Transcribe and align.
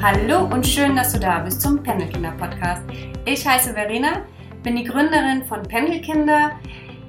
Hallo 0.00 0.44
und 0.44 0.64
schön, 0.64 0.94
dass 0.94 1.12
du 1.12 1.18
da 1.18 1.40
bist 1.40 1.60
zum 1.60 1.82
Pendelkinder 1.82 2.30
Podcast. 2.38 2.82
Ich 3.24 3.44
heiße 3.44 3.74
Verena, 3.74 4.24
bin 4.62 4.76
die 4.76 4.84
Gründerin 4.84 5.44
von 5.44 5.64
Pendelkinder, 5.64 6.52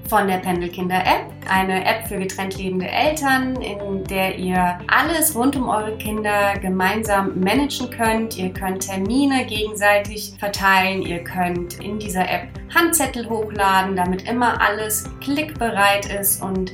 von 0.08 0.28
der 0.28 0.38
Pendelkinder 0.38 0.98
App, 0.98 1.32
eine 1.48 1.86
App 1.86 2.08
für 2.08 2.18
getrennt 2.18 2.58
lebende 2.58 2.88
Eltern, 2.88 3.58
in 3.62 4.04
der 4.06 4.40
ihr 4.40 4.80
alles 4.88 5.36
rund 5.36 5.56
um 5.56 5.70
eure 5.70 5.96
Kinder 6.00 6.56
gemeinsam 6.60 7.40
managen 7.40 7.92
könnt. 7.92 8.36
Ihr 8.40 8.52
könnt 8.52 8.88
Termine 8.88 9.46
gegenseitig 9.46 10.34
verteilen, 10.40 11.04
ihr 11.04 11.24
könnt 11.24 11.80
in 11.80 12.00
dieser 12.00 12.28
App 12.28 12.48
Handzettel 12.74 13.30
hochladen, 13.30 13.96
damit 13.96 14.28
immer 14.28 14.60
alles 14.60 15.08
klickbereit 15.22 16.12
ist 16.12 16.42
und 16.42 16.74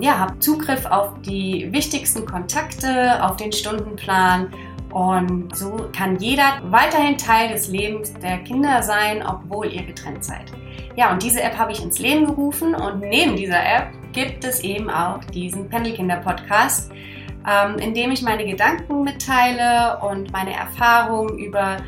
ja, 0.00 0.18
habt 0.18 0.42
Zugriff 0.42 0.84
auf 0.86 1.12
die 1.22 1.68
wichtigsten 1.70 2.26
Kontakte, 2.26 3.22
auf 3.22 3.36
den 3.36 3.52
Stundenplan 3.52 4.52
und 4.92 5.56
so 5.56 5.88
kann 5.96 6.18
jeder 6.18 6.60
weiterhin 6.64 7.16
Teil 7.16 7.48
des 7.48 7.68
Lebens 7.68 8.12
der 8.14 8.38
Kinder 8.38 8.82
sein, 8.82 9.24
obwohl 9.26 9.72
ihr 9.72 9.84
getrennt 9.84 10.24
seid. 10.24 10.52
Ja, 10.96 11.10
und 11.12 11.22
diese 11.22 11.42
App 11.42 11.56
habe 11.56 11.72
ich 11.72 11.82
ins 11.82 11.98
Leben 11.98 12.26
gerufen 12.26 12.74
und 12.74 13.00
neben 13.00 13.36
dieser 13.36 13.64
App 13.64 13.88
gibt 14.12 14.44
es 14.44 14.60
eben 14.60 14.90
auch 14.90 15.24
diesen 15.24 15.68
Pendelkinder-Podcast, 15.70 16.92
ähm, 17.48 17.78
in 17.78 17.94
dem 17.94 18.10
ich 18.12 18.22
meine 18.22 18.44
Gedanken 18.44 19.02
mitteile 19.02 19.98
und 20.02 20.30
meine 20.32 20.54
Erfahrungen 20.54 21.38
über 21.38 21.78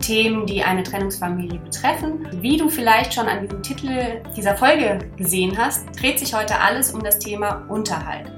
Themen, 0.00 0.46
die 0.46 0.62
eine 0.62 0.82
Trennungsfamilie 0.82 1.58
betreffen. 1.58 2.26
Wie 2.40 2.56
du 2.56 2.68
vielleicht 2.68 3.14
schon 3.14 3.26
an 3.26 3.42
diesem 3.42 3.62
Titel 3.62 4.22
dieser 4.36 4.56
Folge 4.56 4.98
gesehen 5.16 5.56
hast, 5.58 5.86
dreht 6.00 6.18
sich 6.18 6.34
heute 6.34 6.58
alles 6.60 6.92
um 6.92 7.02
das 7.02 7.18
Thema 7.18 7.66
Unterhalt. 7.68 8.32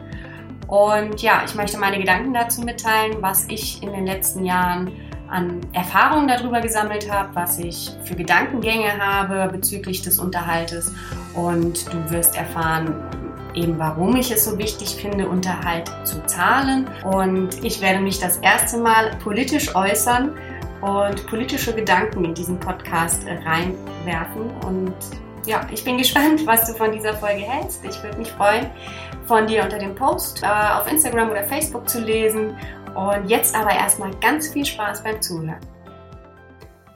Und 0.69 1.23
ja, 1.23 1.43
ich 1.45 1.55
möchte 1.55 1.79
meine 1.79 1.99
Gedanken 1.99 2.35
dazu 2.35 2.63
mitteilen, 2.63 3.19
was 3.21 3.47
ich 3.49 3.83
in 3.83 3.93
den 3.93 4.07
letzten 4.07 4.45
Jahren 4.45 4.91
an 5.29 5.61
Erfahrungen 5.73 6.29
darüber 6.29 6.61
gesammelt 6.61 7.11
habe, 7.11 7.35
was 7.35 7.59
ich 7.59 7.91
für 8.05 8.15
Gedankengänge 8.15 8.99
habe 8.99 9.51
bezüglich 9.53 10.03
des 10.03 10.19
Unterhaltes. 10.19 10.93
Und 11.35 11.93
du 11.93 12.11
wirst 12.11 12.37
erfahren, 12.37 12.95
eben 13.55 13.79
warum 13.79 14.15
ich 14.17 14.31
es 14.31 14.45
so 14.45 14.59
wichtig 14.59 14.97
finde, 14.97 15.29
Unterhalt 15.29 15.91
zu 16.05 16.25
zahlen. 16.27 16.89
Und 17.05 17.65
ich 17.65 17.81
werde 17.81 18.01
mich 18.01 18.19
das 18.19 18.39
erste 18.39 18.79
Mal 18.79 19.17
politisch 19.23 19.75
äußern 19.75 20.37
und 20.83 21.27
politische 21.27 21.75
Gedanken 21.75 22.25
in 22.25 22.35
diesen 22.35 22.61
Podcast 22.61 23.25
reinwerfen. 23.27 24.51
Und 24.67 24.95
ja, 25.47 25.67
ich 25.73 25.85
bin 25.85 25.97
gespannt, 25.97 26.45
was 26.45 26.67
du 26.67 26.77
von 26.77 26.93
dieser 26.93 27.15
Folge 27.15 27.43
hältst. 27.43 27.85
Ich 27.85 28.03
würde 28.03 28.19
mich 28.19 28.31
freuen, 28.33 28.67
von 29.27 29.47
dir 29.47 29.65
unter 29.65 29.79
dem 29.79 29.95
Post 29.95 30.43
äh, 30.43 30.47
auf 30.47 30.91
Instagram 30.91 31.31
oder 31.31 31.43
Facebook 31.43 31.89
zu 31.89 32.01
lesen. 32.01 32.57
Und 32.95 33.29
jetzt 33.29 33.55
aber 33.55 33.71
erstmal 33.71 34.11
ganz 34.21 34.49
viel 34.49 34.65
Spaß 34.65 35.03
beim 35.03 35.21
Zuhören. 35.21 35.61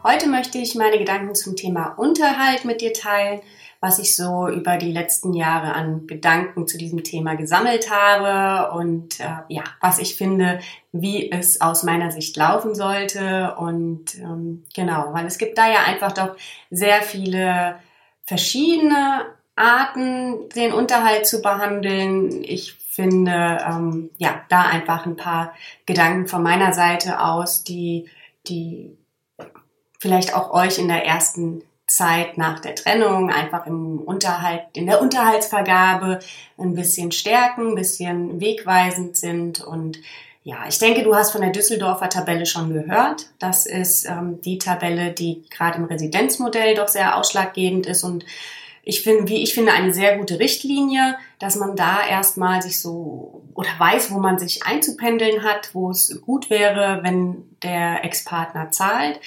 Heute 0.02 0.28
möchte 0.28 0.56
ich 0.56 0.74
meine 0.74 0.98
Gedanken 0.98 1.34
zum 1.34 1.56
Thema 1.56 1.94
Unterhalt 1.98 2.64
mit 2.64 2.80
dir 2.80 2.94
teilen, 2.94 3.42
was 3.80 3.98
ich 3.98 4.16
so 4.16 4.48
über 4.48 4.78
die 4.78 4.92
letzten 4.92 5.34
Jahre 5.34 5.74
an 5.74 6.06
Gedanken 6.06 6.66
zu 6.66 6.78
diesem 6.78 7.04
Thema 7.04 7.34
gesammelt 7.34 7.90
habe 7.90 8.72
und 8.72 9.20
äh, 9.20 9.24
ja, 9.48 9.64
was 9.82 9.98
ich 9.98 10.16
finde, 10.16 10.60
wie 10.92 11.30
es 11.30 11.60
aus 11.60 11.82
meiner 11.82 12.10
Sicht 12.10 12.34
laufen 12.36 12.74
sollte. 12.74 13.56
Und 13.58 14.14
ähm, 14.16 14.64
genau, 14.74 15.12
weil 15.12 15.26
es 15.26 15.36
gibt 15.36 15.58
da 15.58 15.70
ja 15.70 15.82
einfach 15.86 16.12
doch 16.12 16.36
sehr 16.70 17.02
viele 17.02 17.76
verschiedene 18.24 19.26
Arten, 19.60 20.48
den 20.50 20.72
Unterhalt 20.72 21.26
zu 21.26 21.42
behandeln. 21.42 22.42
Ich 22.42 22.74
finde, 22.74 23.58
ähm, 23.66 24.10
ja, 24.18 24.42
da 24.48 24.62
einfach 24.62 25.06
ein 25.06 25.16
paar 25.16 25.54
Gedanken 25.86 26.26
von 26.26 26.42
meiner 26.42 26.72
Seite 26.72 27.20
aus, 27.20 27.62
die, 27.64 28.08
die 28.46 28.96
vielleicht 29.98 30.34
auch 30.34 30.52
euch 30.52 30.78
in 30.78 30.88
der 30.88 31.04
ersten 31.04 31.62
Zeit 31.86 32.38
nach 32.38 32.60
der 32.60 32.74
Trennung 32.74 33.30
einfach 33.30 33.66
im 33.66 33.98
Unterhalt, 33.98 34.62
in 34.74 34.86
der 34.86 35.02
Unterhaltsvergabe 35.02 36.20
ein 36.58 36.74
bisschen 36.74 37.12
stärken, 37.12 37.70
ein 37.70 37.74
bisschen 37.74 38.40
wegweisend 38.40 39.16
sind 39.16 39.60
und 39.60 39.98
ja, 40.42 40.64
ich 40.66 40.78
denke, 40.78 41.02
du 41.02 41.14
hast 41.14 41.32
von 41.32 41.42
der 41.42 41.50
Düsseldorfer 41.50 42.08
Tabelle 42.08 42.46
schon 42.46 42.72
gehört. 42.72 43.26
Das 43.38 43.66
ist 43.66 44.06
ähm, 44.06 44.40
die 44.40 44.56
Tabelle, 44.56 45.12
die 45.12 45.44
gerade 45.50 45.76
im 45.76 45.84
Residenzmodell 45.84 46.74
doch 46.74 46.88
sehr 46.88 47.18
ausschlaggebend 47.18 47.86
ist 47.86 48.04
und 48.04 48.24
ich 48.82 49.02
finde, 49.02 49.28
wie 49.28 49.42
ich 49.42 49.54
finde, 49.54 49.72
eine 49.72 49.92
sehr 49.92 50.18
gute 50.18 50.38
Richtlinie, 50.38 51.16
dass 51.38 51.56
man 51.56 51.76
da 51.76 52.06
erstmal 52.06 52.62
sich 52.62 52.80
so 52.80 53.42
oder 53.54 53.70
weiß, 53.78 54.10
wo 54.10 54.18
man 54.18 54.38
sich 54.38 54.66
einzupendeln 54.66 55.42
hat, 55.42 55.74
wo 55.74 55.90
es 55.90 56.20
gut 56.22 56.50
wäre, 56.50 57.00
wenn 57.02 57.56
der 57.62 58.04
Ex-Partner 58.04 58.70
zahlt, 58.70 59.20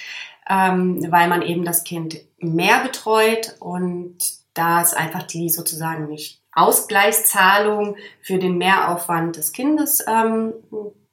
ähm, 0.48 1.06
weil 1.10 1.28
man 1.28 1.42
eben 1.42 1.64
das 1.64 1.84
Kind 1.84 2.20
mehr 2.38 2.80
betreut 2.80 3.56
und 3.60 4.18
da 4.54 4.82
ist 4.82 4.96
einfach 4.96 5.24
die 5.24 5.50
sozusagen 5.50 6.08
nicht 6.08 6.40
Ausgleichszahlung 6.52 7.96
für 8.20 8.38
den 8.38 8.58
Mehraufwand 8.58 9.36
des 9.36 9.52
Kindes, 9.52 10.04
ähm, 10.08 10.52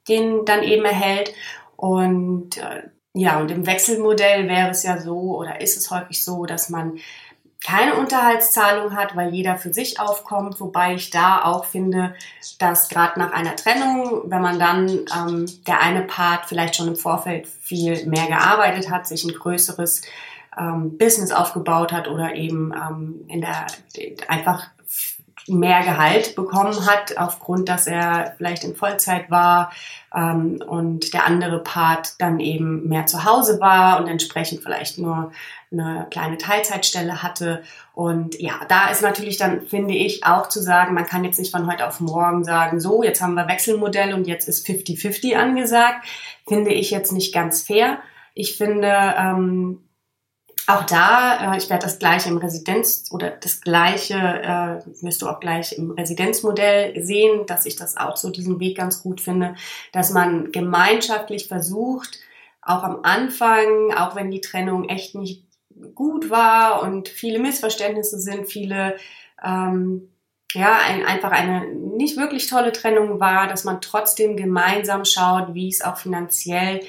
den 0.08 0.44
dann 0.44 0.62
eben 0.62 0.84
erhält. 0.84 1.34
Und 1.76 2.58
äh, 2.58 2.82
ja, 3.14 3.40
und 3.40 3.50
im 3.50 3.66
Wechselmodell 3.66 4.48
wäre 4.48 4.70
es 4.70 4.84
ja 4.84 5.00
so 5.00 5.36
oder 5.36 5.60
ist 5.60 5.76
es 5.76 5.90
häufig 5.90 6.24
so, 6.24 6.46
dass 6.46 6.70
man 6.70 6.98
keine 7.64 7.94
Unterhaltszahlung 7.94 8.96
hat, 8.96 9.14
weil 9.14 9.32
jeder 9.32 9.56
für 9.56 9.72
sich 9.72 10.00
aufkommt, 10.00 10.60
wobei 10.60 10.94
ich 10.94 11.10
da 11.10 11.44
auch 11.44 11.64
finde, 11.64 12.14
dass 12.58 12.88
gerade 12.88 13.18
nach 13.18 13.32
einer 13.32 13.54
Trennung, 13.56 14.22
wenn 14.24 14.42
man 14.42 14.58
dann 14.58 14.88
ähm, 15.16 15.46
der 15.66 15.80
eine 15.80 16.02
Part 16.02 16.46
vielleicht 16.46 16.76
schon 16.76 16.88
im 16.88 16.96
Vorfeld 16.96 17.46
viel 17.46 18.06
mehr 18.06 18.26
gearbeitet 18.26 18.90
hat, 18.90 19.06
sich 19.06 19.24
ein 19.24 19.34
größeres 19.34 20.02
ähm, 20.58 20.98
Business 20.98 21.30
aufgebaut 21.30 21.92
hat 21.92 22.08
oder 22.08 22.34
eben 22.34 22.72
ähm, 22.74 23.24
in 23.28 23.40
der 23.40 23.66
einfach 24.28 24.66
mehr 25.48 25.82
Gehalt 25.82 26.36
bekommen 26.36 26.86
hat, 26.86 27.16
aufgrund, 27.18 27.68
dass 27.68 27.86
er 27.86 28.34
vielleicht 28.36 28.64
in 28.64 28.76
Vollzeit 28.76 29.30
war 29.30 29.72
ähm, 30.14 30.62
und 30.66 31.14
der 31.14 31.26
andere 31.26 31.58
Part 31.58 32.20
dann 32.20 32.38
eben 32.38 32.88
mehr 32.88 33.06
zu 33.06 33.24
Hause 33.24 33.60
war 33.60 34.00
und 34.00 34.08
entsprechend 34.08 34.62
vielleicht 34.62 34.98
nur 34.98 35.32
eine 35.72 36.06
kleine 36.10 36.38
Teilzeitstelle 36.38 37.22
hatte. 37.22 37.62
Und 37.94 38.40
ja, 38.40 38.60
da 38.68 38.90
ist 38.90 39.02
natürlich 39.02 39.36
dann, 39.36 39.66
finde 39.66 39.94
ich, 39.94 40.24
auch 40.24 40.48
zu 40.48 40.62
sagen, 40.62 40.94
man 40.94 41.06
kann 41.06 41.24
jetzt 41.24 41.38
nicht 41.38 41.50
von 41.50 41.70
heute 41.70 41.86
auf 41.86 42.00
morgen 42.00 42.44
sagen, 42.44 42.80
so, 42.80 43.02
jetzt 43.02 43.20
haben 43.20 43.34
wir 43.34 43.48
Wechselmodell 43.48 44.14
und 44.14 44.26
jetzt 44.26 44.48
ist 44.48 44.66
50-50 44.66 45.34
angesagt. 45.34 46.06
Finde 46.46 46.72
ich 46.72 46.90
jetzt 46.90 47.12
nicht 47.12 47.34
ganz 47.34 47.62
fair. 47.62 47.98
Ich 48.34 48.56
finde, 48.56 49.14
ähm, 49.18 49.80
auch 50.66 50.84
da, 50.84 51.54
äh, 51.54 51.58
ich 51.58 51.68
werde 51.70 51.84
das 51.84 51.98
gleiche 51.98 52.28
im 52.28 52.38
Residenz 52.38 53.08
oder 53.10 53.30
das 53.30 53.60
gleiche 53.60 54.14
äh, 54.14 55.02
wirst 55.02 55.22
du 55.22 55.28
auch 55.28 55.40
gleich 55.40 55.76
im 55.76 55.90
Residenzmodell 55.90 57.02
sehen, 57.02 57.46
dass 57.46 57.66
ich 57.66 57.76
das 57.76 57.96
auch 57.96 58.16
so 58.16 58.30
diesen 58.30 58.60
Weg 58.60 58.76
ganz 58.76 59.02
gut 59.02 59.20
finde, 59.20 59.56
dass 59.92 60.10
man 60.10 60.52
gemeinschaftlich 60.52 61.48
versucht, 61.48 62.20
auch 62.62 62.84
am 62.84 63.00
Anfang, 63.02 63.92
auch 63.96 64.14
wenn 64.14 64.30
die 64.30 64.40
Trennung 64.40 64.88
echt 64.88 65.16
nicht 65.16 65.44
gut 65.94 66.30
war 66.30 66.82
und 66.82 67.08
viele 67.08 67.38
Missverständnisse 67.38 68.18
sind, 68.18 68.46
viele 68.46 68.96
ähm, 69.42 70.08
ja 70.54 70.78
ein, 70.86 71.04
einfach 71.04 71.30
eine 71.30 71.66
nicht 71.74 72.16
wirklich 72.16 72.48
tolle 72.48 72.72
Trennung 72.72 73.20
war, 73.20 73.48
dass 73.48 73.64
man 73.64 73.80
trotzdem 73.80 74.36
gemeinsam 74.36 75.04
schaut, 75.04 75.54
wie 75.54 75.68
es 75.68 75.82
auch 75.82 75.96
finanziell 75.96 76.80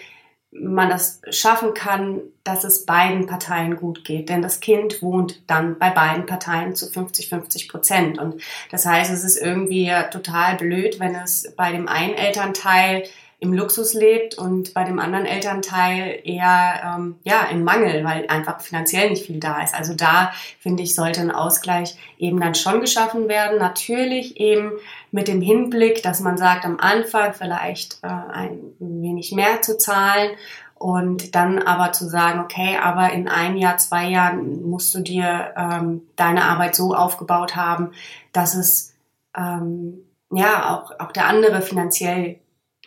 man 0.55 0.89
das 0.89 1.21
schaffen 1.31 1.73
kann, 1.73 2.21
dass 2.43 2.63
es 2.63 2.85
beiden 2.85 3.25
Parteien 3.25 3.75
gut 3.75 4.05
geht. 4.05 4.29
Denn 4.29 4.41
das 4.41 4.59
Kind 4.59 5.01
wohnt 5.01 5.49
dann 5.49 5.79
bei 5.79 5.89
beiden 5.89 6.25
Parteien 6.25 6.75
zu 6.75 6.87
50, 6.89 7.29
50 7.29 7.69
Prozent. 7.69 8.19
Und 8.19 8.41
das 8.69 8.85
heißt, 8.85 9.11
es 9.11 9.23
ist 9.23 9.37
irgendwie 9.37 9.91
total 10.11 10.57
blöd, 10.57 10.99
wenn 10.99 11.15
es 11.15 11.53
bei 11.55 11.71
dem 11.71 11.87
einen 11.87 12.13
Elternteil 12.13 13.03
im 13.43 13.51
Luxus 13.51 13.93
lebt 13.93 14.37
und 14.37 14.73
bei 14.73 14.85
dem 14.85 14.99
anderen 14.99 15.25
Elternteil 15.25 16.21
eher 16.23 16.95
ähm, 16.95 17.15
ja 17.23 17.43
im 17.51 17.65
Mangel, 17.65 18.05
weil 18.05 18.25
einfach 18.27 18.61
finanziell 18.61 19.09
nicht 19.09 19.25
viel 19.25 19.41
da 19.41 19.61
ist. 19.61 19.75
Also 19.75 19.93
da 19.93 20.31
finde 20.59 20.81
ich 20.81 20.95
sollte 20.95 21.19
ein 21.19 21.29
Ausgleich 21.29 21.97
eben 22.17 22.39
dann 22.39 22.55
schon 22.55 22.79
geschaffen 22.79 23.27
werden. 23.27 23.59
Natürlich 23.59 24.39
eben 24.39 24.71
mit 25.11 25.27
dem 25.27 25.41
Hinblick, 25.41 26.01
dass 26.01 26.21
man 26.21 26.37
sagt 26.37 26.63
am 26.63 26.79
Anfang 26.79 27.33
vielleicht 27.33 27.99
äh, 28.01 28.07
ein 28.07 28.59
wenig 28.79 29.33
mehr 29.33 29.61
zu 29.61 29.77
zahlen 29.77 30.31
und 30.75 31.35
dann 31.35 31.59
aber 31.59 31.91
zu 31.91 32.07
sagen, 32.07 32.39
okay, 32.39 32.77
aber 32.81 33.11
in 33.11 33.27
ein 33.27 33.57
Jahr, 33.57 33.77
zwei 33.77 34.07
Jahren 34.07 34.69
musst 34.69 34.95
du 34.95 35.01
dir 35.01 35.53
ähm, 35.57 36.03
deine 36.15 36.45
Arbeit 36.45 36.75
so 36.75 36.95
aufgebaut 36.95 37.57
haben, 37.57 37.91
dass 38.31 38.55
es 38.55 38.93
ähm, 39.35 40.05
ja 40.31 40.73
auch, 40.73 40.97
auch 40.97 41.11
der 41.11 41.27
andere 41.27 41.61
finanziell 41.61 42.39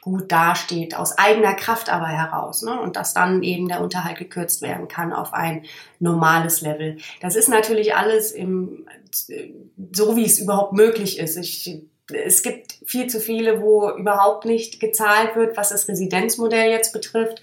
gut 0.07 0.31
dasteht, 0.31 0.97
aus 0.97 1.19
eigener 1.19 1.55
Kraft 1.55 1.91
aber 1.91 2.07
heraus. 2.07 2.63
Ne? 2.63 2.81
Und 2.81 2.95
dass 2.95 3.13
dann 3.13 3.43
eben 3.43 3.67
der 3.67 3.81
Unterhalt 3.81 4.17
gekürzt 4.19 4.63
werden 4.63 4.87
kann 4.87 5.13
auf 5.13 5.35
ein 5.35 5.65
normales 5.99 6.61
Level. 6.61 6.99
Das 7.21 7.35
ist 7.35 7.49
natürlich 7.49 7.97
alles 7.97 8.31
im, 8.31 8.87
so, 9.11 10.17
wie 10.17 10.25
es 10.25 10.39
überhaupt 10.39 10.75
möglich 10.75 11.19
ist. 11.19 11.37
Ich, 11.37 11.83
es 12.13 12.45
gibt 12.45 12.79
viel 12.87 13.09
zu 13.09 13.19
viele, 13.19 13.61
wo 13.61 13.91
überhaupt 13.91 14.45
nicht 14.45 14.79
gezahlt 14.79 15.35
wird, 15.35 15.57
was 15.57 15.71
das 15.71 15.89
Residenzmodell 15.89 16.71
jetzt 16.71 16.93
betrifft. 16.93 17.43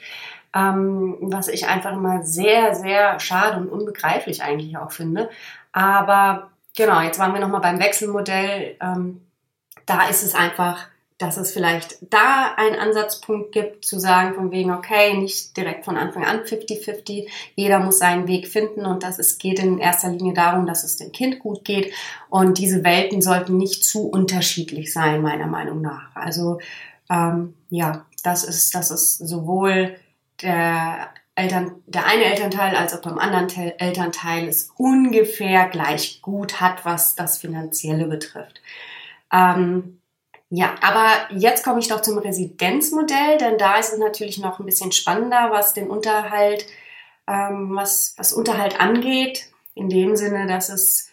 ähm, 0.55 1.17
was 1.19 1.47
ich 1.47 1.67
einfach 1.67 1.93
immer 1.93 2.23
sehr, 2.23 2.75
sehr 2.75 3.19
schade 3.19 3.57
und 3.57 3.69
unbegreiflich 3.69 4.43
eigentlich 4.43 4.77
auch 4.77 4.91
finde. 4.91 5.29
Aber 5.71 6.51
genau, 6.77 7.01
jetzt 7.01 7.19
waren 7.19 7.33
wir 7.33 7.41
nochmal 7.41 7.61
beim 7.61 7.79
Wechselmodell. 7.79 8.77
Ähm, 8.79 9.21
da 9.85 10.07
ist 10.07 10.23
es 10.23 10.35
einfach 10.35 10.87
dass 11.23 11.37
es 11.37 11.53
vielleicht 11.53 11.97
da 12.01 12.53
einen 12.57 12.75
Ansatzpunkt 12.75 13.53
gibt, 13.53 13.85
zu 13.85 13.97
sagen, 13.97 14.35
von 14.35 14.51
wegen, 14.51 14.71
okay, 14.71 15.15
nicht 15.15 15.55
direkt 15.55 15.85
von 15.85 15.95
Anfang 15.95 16.25
an 16.25 16.41
50-50, 16.41 17.29
jeder 17.55 17.79
muss 17.79 17.99
seinen 17.99 18.27
Weg 18.27 18.49
finden 18.49 18.85
und 18.85 19.03
dass 19.03 19.19
es 19.19 19.37
geht 19.37 19.59
in 19.59 19.79
erster 19.79 20.09
Linie 20.09 20.33
darum, 20.33 20.65
dass 20.65 20.83
es 20.83 20.97
dem 20.97 21.13
Kind 21.13 21.39
gut 21.39 21.63
geht 21.63 21.93
und 22.29 22.57
diese 22.57 22.83
Welten 22.83 23.21
sollten 23.21 23.55
nicht 23.55 23.85
zu 23.85 24.09
unterschiedlich 24.09 24.91
sein, 24.91 25.21
meiner 25.21 25.47
Meinung 25.47 25.79
nach. 25.79 26.13
Also 26.13 26.59
ähm, 27.09 27.53
ja, 27.69 28.05
das 28.23 28.43
ist, 28.43 28.75
das 28.75 28.91
ist 28.91 29.17
sowohl 29.17 29.95
der 30.41 31.09
Eltern, 31.35 31.71
der 31.87 32.05
eine 32.05 32.25
Elternteil 32.25 32.75
als 32.75 32.93
auch 32.93 33.01
beim 33.01 33.17
anderen 33.17 33.47
Teil, 33.47 33.75
Elternteil 33.77 34.47
es 34.49 34.71
ungefähr 34.75 35.69
gleich 35.69 36.21
gut 36.21 36.59
hat, 36.59 36.83
was 36.83 37.15
das 37.15 37.37
Finanzielle 37.37 38.07
betrifft. 38.07 38.61
Ähm, 39.31 39.99
ja, 40.55 40.75
aber 40.81 41.33
jetzt 41.35 41.63
komme 41.63 41.79
ich 41.79 41.87
doch 41.87 42.01
zum 42.03 42.19
Residenzmodell, 42.19 43.39
denn 43.39 43.57
da 43.57 43.77
ist 43.77 43.91
es 43.91 43.97
natürlich 43.97 44.37
noch 44.37 44.59
ein 44.59 44.67
bisschen 44.67 44.91
spannender, 44.91 45.49
was 45.49 45.73
den 45.73 45.89
Unterhalt, 45.89 46.67
ähm, 47.27 47.75
was, 47.75 48.13
was 48.17 48.33
Unterhalt 48.33 48.79
angeht, 48.79 49.47
in 49.73 49.89
dem 49.89 50.15
Sinne, 50.15 50.45
dass 50.45 50.69
es 50.69 51.09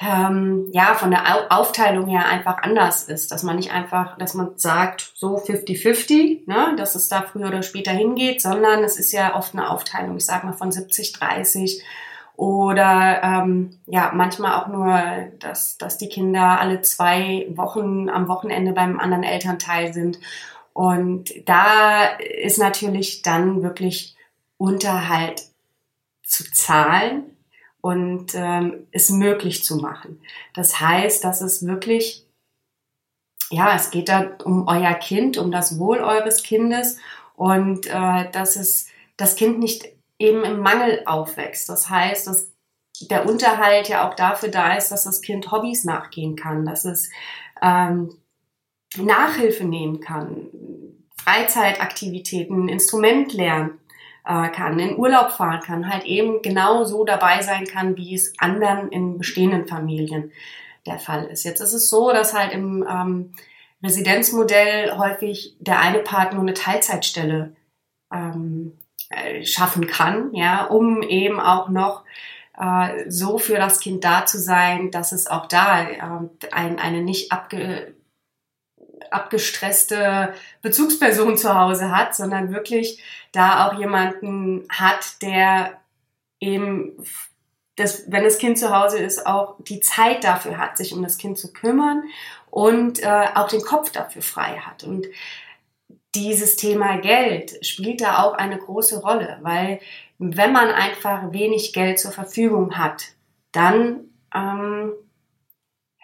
ähm, 0.00 0.70
ja 0.72 0.94
von 0.94 1.10
der 1.10 1.52
Aufteilung 1.52 2.08
her 2.08 2.24
einfach 2.24 2.62
anders 2.62 3.04
ist, 3.04 3.30
dass 3.30 3.42
man 3.42 3.56
nicht 3.56 3.72
einfach, 3.72 4.16
dass 4.16 4.32
man 4.32 4.56
sagt, 4.56 5.12
so 5.16 5.36
50-50, 5.36 6.44
ne, 6.46 6.74
dass 6.78 6.94
es 6.94 7.10
da 7.10 7.20
früher 7.20 7.48
oder 7.48 7.62
später 7.62 7.92
hingeht, 7.92 8.40
sondern 8.40 8.82
es 8.84 8.96
ist 8.96 9.12
ja 9.12 9.36
oft 9.36 9.52
eine 9.52 9.68
Aufteilung, 9.68 10.16
ich 10.16 10.24
sage 10.24 10.46
mal 10.46 10.54
von 10.54 10.70
70-30 10.70 11.82
oder 12.42 13.22
ähm, 13.22 13.78
ja, 13.86 14.10
manchmal 14.12 14.60
auch 14.60 14.66
nur, 14.66 15.00
dass, 15.38 15.78
dass 15.78 15.96
die 15.96 16.08
Kinder 16.08 16.58
alle 16.60 16.80
zwei 16.80 17.46
Wochen 17.54 18.08
am 18.08 18.26
Wochenende 18.26 18.72
beim 18.72 18.98
anderen 18.98 19.22
Elternteil 19.22 19.94
sind. 19.94 20.18
Und 20.72 21.32
da 21.46 22.06
ist 22.06 22.58
natürlich 22.58 23.22
dann 23.22 23.62
wirklich 23.62 24.16
Unterhalt 24.56 25.42
zu 26.24 26.50
zahlen 26.50 27.36
und 27.80 28.34
ähm, 28.34 28.88
es 28.90 29.10
möglich 29.10 29.62
zu 29.62 29.76
machen. 29.76 30.20
Das 30.52 30.80
heißt, 30.80 31.22
dass 31.22 31.42
es 31.42 31.64
wirklich, 31.64 32.26
ja, 33.50 33.76
es 33.76 33.92
geht 33.92 34.08
da 34.08 34.32
um 34.42 34.66
euer 34.66 34.94
Kind, 34.94 35.38
um 35.38 35.52
das 35.52 35.78
Wohl 35.78 35.98
eures 35.98 36.42
Kindes 36.42 36.98
und 37.36 37.86
äh, 37.86 38.28
dass 38.32 38.56
es 38.56 38.88
das 39.16 39.36
Kind 39.36 39.60
nicht 39.60 39.92
eben 40.22 40.44
im 40.44 40.60
Mangel 40.60 41.02
aufwächst. 41.04 41.68
Das 41.68 41.90
heißt, 41.90 42.28
dass 42.28 42.52
der 43.00 43.28
Unterhalt 43.28 43.88
ja 43.88 44.08
auch 44.08 44.14
dafür 44.14 44.48
da 44.48 44.76
ist, 44.76 44.90
dass 44.90 45.04
das 45.04 45.20
Kind 45.20 45.50
Hobbys 45.50 45.84
nachgehen 45.84 46.36
kann, 46.36 46.64
dass 46.64 46.84
es 46.84 47.10
ähm, 47.60 48.14
Nachhilfe 48.96 49.64
nehmen 49.64 50.00
kann, 50.00 50.48
Freizeitaktivitäten, 51.16 52.68
Instrument 52.68 53.32
lernen 53.32 53.78
äh, 54.24 54.48
kann, 54.50 54.78
in 54.78 54.96
Urlaub 54.96 55.32
fahren 55.32 55.60
kann, 55.60 55.92
halt 55.92 56.04
eben 56.04 56.42
genau 56.42 56.84
so 56.84 57.04
dabei 57.04 57.42
sein 57.42 57.64
kann, 57.64 57.96
wie 57.96 58.14
es 58.14 58.32
anderen 58.38 58.90
in 58.90 59.18
bestehenden 59.18 59.66
Familien 59.66 60.32
der 60.86 60.98
Fall 60.98 61.24
ist. 61.26 61.44
Jetzt 61.44 61.60
ist 61.60 61.72
es 61.72 61.88
so, 61.88 62.12
dass 62.12 62.34
halt 62.34 62.52
im 62.52 62.86
ähm, 62.88 63.34
Residenzmodell 63.82 64.96
häufig 64.96 65.56
der 65.58 65.80
eine 65.80 66.00
Part 66.00 66.34
nur 66.34 66.42
eine 66.42 66.54
Teilzeitstelle 66.54 67.56
ähm, 68.12 68.78
äh, 69.12 69.44
schaffen 69.44 69.86
kann, 69.86 70.34
ja, 70.34 70.64
um 70.64 71.02
eben 71.02 71.40
auch 71.40 71.68
noch 71.68 72.04
äh, 72.58 73.10
so 73.10 73.38
für 73.38 73.56
das 73.56 73.80
Kind 73.80 74.04
da 74.04 74.26
zu 74.26 74.38
sein, 74.38 74.90
dass 74.90 75.12
es 75.12 75.26
auch 75.26 75.46
da 75.46 75.82
äh, 75.82 75.98
ein, 76.50 76.78
eine 76.78 77.02
nicht 77.02 77.32
abge, 77.32 77.94
abgestresste 79.10 80.34
Bezugsperson 80.60 81.36
zu 81.36 81.54
Hause 81.54 81.90
hat, 81.94 82.14
sondern 82.14 82.52
wirklich 82.52 83.02
da 83.32 83.66
auch 83.66 83.78
jemanden 83.78 84.66
hat, 84.70 85.22
der 85.22 85.80
eben 86.40 86.92
das, 87.76 88.04
wenn 88.08 88.24
das 88.24 88.38
Kind 88.38 88.58
zu 88.58 88.76
Hause 88.76 88.98
ist, 88.98 89.26
auch 89.26 89.56
die 89.60 89.80
Zeit 89.80 90.24
dafür 90.24 90.58
hat, 90.58 90.76
sich 90.76 90.92
um 90.92 91.02
das 91.02 91.16
Kind 91.16 91.38
zu 91.38 91.52
kümmern 91.52 92.04
und 92.50 93.02
äh, 93.02 93.28
auch 93.34 93.48
den 93.48 93.62
Kopf 93.62 93.90
dafür 93.90 94.22
frei 94.22 94.58
hat. 94.58 94.84
Und 94.84 95.06
dieses 96.14 96.56
Thema 96.56 96.98
Geld 96.98 97.64
spielt 97.64 98.00
da 98.00 98.22
auch 98.22 98.34
eine 98.34 98.58
große 98.58 99.00
Rolle, 99.00 99.38
weil 99.42 99.80
wenn 100.18 100.52
man 100.52 100.68
einfach 100.68 101.32
wenig 101.32 101.72
Geld 101.72 101.98
zur 101.98 102.12
Verfügung 102.12 102.76
hat, 102.76 103.04
dann 103.52 104.10
ähm, 104.34 104.92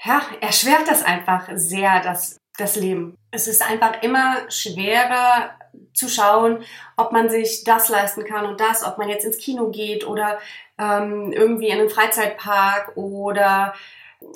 ja, 0.05 0.23
erschwert 0.41 0.87
das 0.87 1.03
einfach 1.03 1.49
sehr 1.55 2.01
das, 2.01 2.39
das 2.57 2.77
Leben. 2.77 3.15
Es 3.31 3.49
ist 3.49 3.63
einfach 3.63 4.03
immer 4.03 4.51
schwerer 4.51 5.51
zu 5.93 6.09
schauen, 6.09 6.65
ob 6.97 7.13
man 7.13 7.29
sich 7.31 7.65
das 7.65 7.89
leisten 7.89 8.25
kann 8.25 8.47
und 8.47 8.61
das, 8.61 8.85
ob 8.85 8.99
man 8.99 9.09
jetzt 9.09 9.25
ins 9.25 9.39
Kino 9.39 9.71
geht 9.71 10.07
oder 10.07 10.39
ähm, 10.79 11.33
irgendwie 11.33 11.69
in 11.69 11.81
einen 11.81 11.91
Freizeitpark 11.91 12.97
oder 12.97 13.75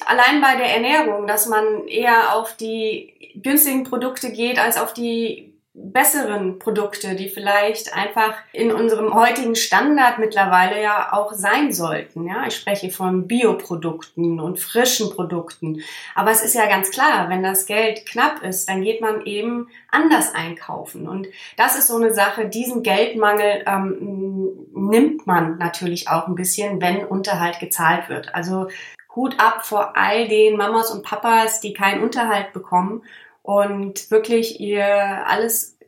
allein 0.06 0.40
bei 0.40 0.56
der 0.56 0.75
Ernährung, 0.75 1.26
dass 1.26 1.46
man 1.46 1.86
eher 1.86 2.34
auf 2.34 2.56
die 2.56 3.32
günstigen 3.42 3.84
Produkte 3.84 4.32
geht 4.32 4.58
als 4.58 4.76
auf 4.76 4.92
die 4.92 5.51
besseren 5.74 6.58
Produkte, 6.58 7.14
die 7.14 7.30
vielleicht 7.30 7.94
einfach 7.94 8.34
in 8.52 8.72
unserem 8.72 9.14
heutigen 9.14 9.54
Standard 9.54 10.19
mittlerweile 10.19 10.82
ja 10.82 11.14
auch 11.14 11.32
sein 11.32 11.72
sollten. 11.72 12.28
Ja, 12.28 12.46
ich 12.46 12.56
spreche 12.56 12.90
von 12.90 13.26
Bioprodukten 13.26 14.38
und 14.38 14.60
frischen 14.60 15.10
Produkten. 15.10 15.80
Aber 16.14 16.30
es 16.30 16.42
ist 16.42 16.54
ja 16.54 16.66
ganz 16.66 16.90
klar, 16.90 17.30
wenn 17.30 17.42
das 17.42 17.64
Geld 17.64 18.04
knapp 18.04 18.42
ist, 18.42 18.69
dann 18.69 18.82
geht 18.82 19.00
man 19.00 19.24
eben 19.24 19.69
anders 19.90 20.34
einkaufen. 20.34 21.08
Und 21.08 21.26
das 21.56 21.78
ist 21.78 21.88
so 21.88 21.96
eine 21.96 22.12
Sache, 22.12 22.48
diesen 22.48 22.82
Geldmangel 22.82 23.64
ähm, 23.66 24.66
nimmt 24.75 25.26
man 25.26 25.56
natürlich 25.56 26.08
auch 26.08 26.28
ein 26.28 26.34
bisschen, 26.34 26.82
wenn 26.82 27.06
Unterhalt 27.06 27.60
gezahlt 27.60 28.10
wird. 28.10 28.34
Also 28.34 28.68
Hut 29.16 29.40
ab 29.40 29.64
vor 29.64 29.96
all 29.96 30.28
den 30.28 30.56
Mamas 30.58 30.90
und 30.90 31.02
Papas, 31.02 31.60
die 31.60 31.72
keinen 31.72 32.02
Unterhalt 32.02 32.52
bekommen 32.52 33.02
und 33.42 34.11
wirklich 34.11 34.61
ihr 34.61 34.87
alles 35.26 35.78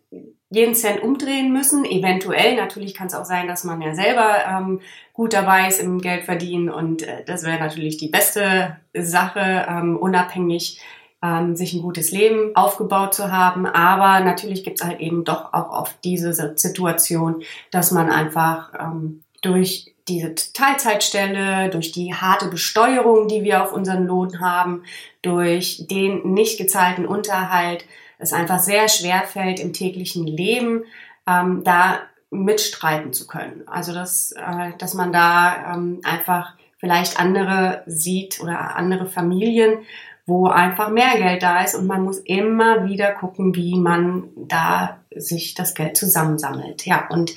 jeden 0.51 0.75
Cent 0.75 1.03
umdrehen 1.03 1.53
müssen. 1.53 1.85
Eventuell, 1.85 2.57
natürlich 2.57 2.95
kann 2.95 3.09
es 3.09 3.15
auch 3.15 3.25
sein, 3.25 3.49
dass 3.49 3.65
man 3.65 3.83
ja 3.83 3.95
selber 3.95 4.37
ähm, 4.49 4.81
gut 5.13 5.33
dabei 5.33 5.69
ist 5.69 5.81
im 5.81 6.01
Geld 6.01 6.25
verdienen 6.25 6.69
und 6.69 7.03
äh, 7.03 7.25
das 7.25 7.45
wäre 7.45 7.59
natürlich 7.59 7.97
die 7.97 8.09
beste 8.09 8.77
Sache, 8.95 9.67
ähm, 9.69 9.97
unabhängig 9.97 10.81
ähm, 11.23 11.57
sich 11.57 11.73
ein 11.73 11.83
gutes 11.83 12.13
Leben 12.13 12.55
aufgebaut 12.55 13.15
zu 13.15 13.33
haben. 13.33 13.67
Aber 13.67 14.25
natürlich 14.25 14.63
gibt 14.63 14.81
es 14.81 14.87
halt 14.87 15.01
eben 15.01 15.25
doch 15.25 15.53
auch 15.53 15.71
oft 15.71 15.97
diese 16.05 16.35
Situation, 16.35 17.43
dass 17.71 17.91
man 17.91 18.11
einfach 18.11 18.73
ähm, 18.79 19.23
durch 19.43 19.94
diese 20.09 20.35
Teilzeitstelle, 20.35 21.71
durch 21.71 21.93
die 21.93 22.15
harte 22.15 22.49
Besteuerung, 22.49 23.29
die 23.29 23.43
wir 23.43 23.63
auf 23.63 23.73
unseren 23.73 24.07
Lohn 24.07 24.41
haben, 24.41 24.85
durch 25.23 25.87
den 25.89 26.35
nicht 26.35 26.59
gezahlten 26.59 27.07
Unterhalt, 27.07 27.87
es 28.19 28.33
einfach 28.33 28.59
sehr 28.59 28.89
schwer 28.89 29.23
fällt, 29.23 29.61
im 29.61 29.73
täglichen 29.73 30.27
Leben 30.27 30.85
ähm, 31.27 31.63
da 31.65 32.01
mitstreiten 32.31 33.13
zu 33.13 33.27
können. 33.27 33.63
Also 33.67 33.95
dass, 33.95 34.33
äh, 34.33 34.73
dass 34.79 34.95
man 34.95 35.13
da 35.13 35.75
ähm, 35.75 36.01
einfach 36.05 36.55
vielleicht 36.79 37.19
andere 37.19 37.83
sieht 37.87 38.41
oder 38.41 38.77
andere 38.77 39.07
Familien, 39.07 39.79
wo 40.27 40.49
einfach 40.49 40.91
mehr 40.91 41.17
Geld 41.17 41.43
da 41.43 41.63
ist 41.63 41.75
und 41.75 41.87
man 41.87 42.03
muss 42.03 42.19
immer 42.19 42.87
wieder 42.87 43.13
gucken, 43.13 43.55
wie 43.55 43.79
man 43.79 44.29
da 44.37 45.01
sich 45.15 45.55
das 45.55 45.75
Geld 45.75 45.97
zusammensammelt. 45.97 46.87
Ja, 46.87 47.09
und 47.09 47.35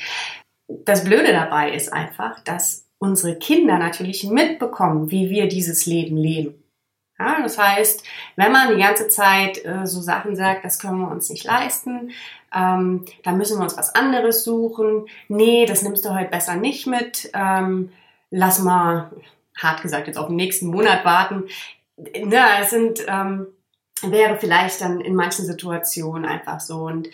das 0.68 1.04
Blöde 1.04 1.32
dabei 1.32 1.74
ist 1.74 1.92
einfach, 1.92 2.40
dass 2.42 2.86
unsere 3.00 3.36
Kinder 3.36 3.78
natürlich 3.78 4.24
mitbekommen, 4.24 5.12
wie 5.12 5.30
wir 5.30 5.48
dieses 5.48 5.86
Leben 5.86 6.18
leben. 6.18 6.64
Ja, 7.20 7.42
das 7.42 7.58
heißt, 7.58 8.04
wenn 8.36 8.52
man 8.52 8.76
die 8.76 8.82
ganze 8.82 9.08
Zeit 9.08 9.64
äh, 9.66 9.88
so 9.88 10.02
Sachen 10.02 10.36
sagt, 10.36 10.64
das 10.64 10.78
können 10.78 11.00
wir 11.00 11.10
uns 11.10 11.30
nicht 11.30 11.46
leisten, 11.46 12.12
ähm, 12.56 13.06
dann 13.24 13.38
müssen 13.38 13.58
wir 13.58 13.64
uns 13.64 13.78
was 13.78 13.96
anderes 13.96 14.44
suchen. 14.44 15.08
Nee, 15.28 15.66
das 15.66 15.82
nimmst 15.82 16.06
du 16.06 16.14
heute 16.14 16.30
besser 16.30 16.56
nicht 16.56 16.86
mit. 16.86 17.32
Ähm, 17.34 17.92
lass 18.30 18.60
mal, 18.60 19.12
hart 19.58 19.82
gesagt, 19.82 20.08
jetzt 20.08 20.18
auf 20.18 20.28
den 20.28 20.36
nächsten 20.36 20.68
Monat 20.68 21.06
warten. 21.06 21.46
Na, 22.24 22.60
es 22.62 22.70
sind, 22.70 23.04
ähm, 23.08 23.48
wäre 24.04 24.38
vielleicht 24.38 24.82
dann 24.82 25.02
in 25.02 25.16
manchen 25.16 25.46
Situationen 25.46 26.26
einfach 26.26 26.60
so. 26.60 26.82
Und 26.84 27.10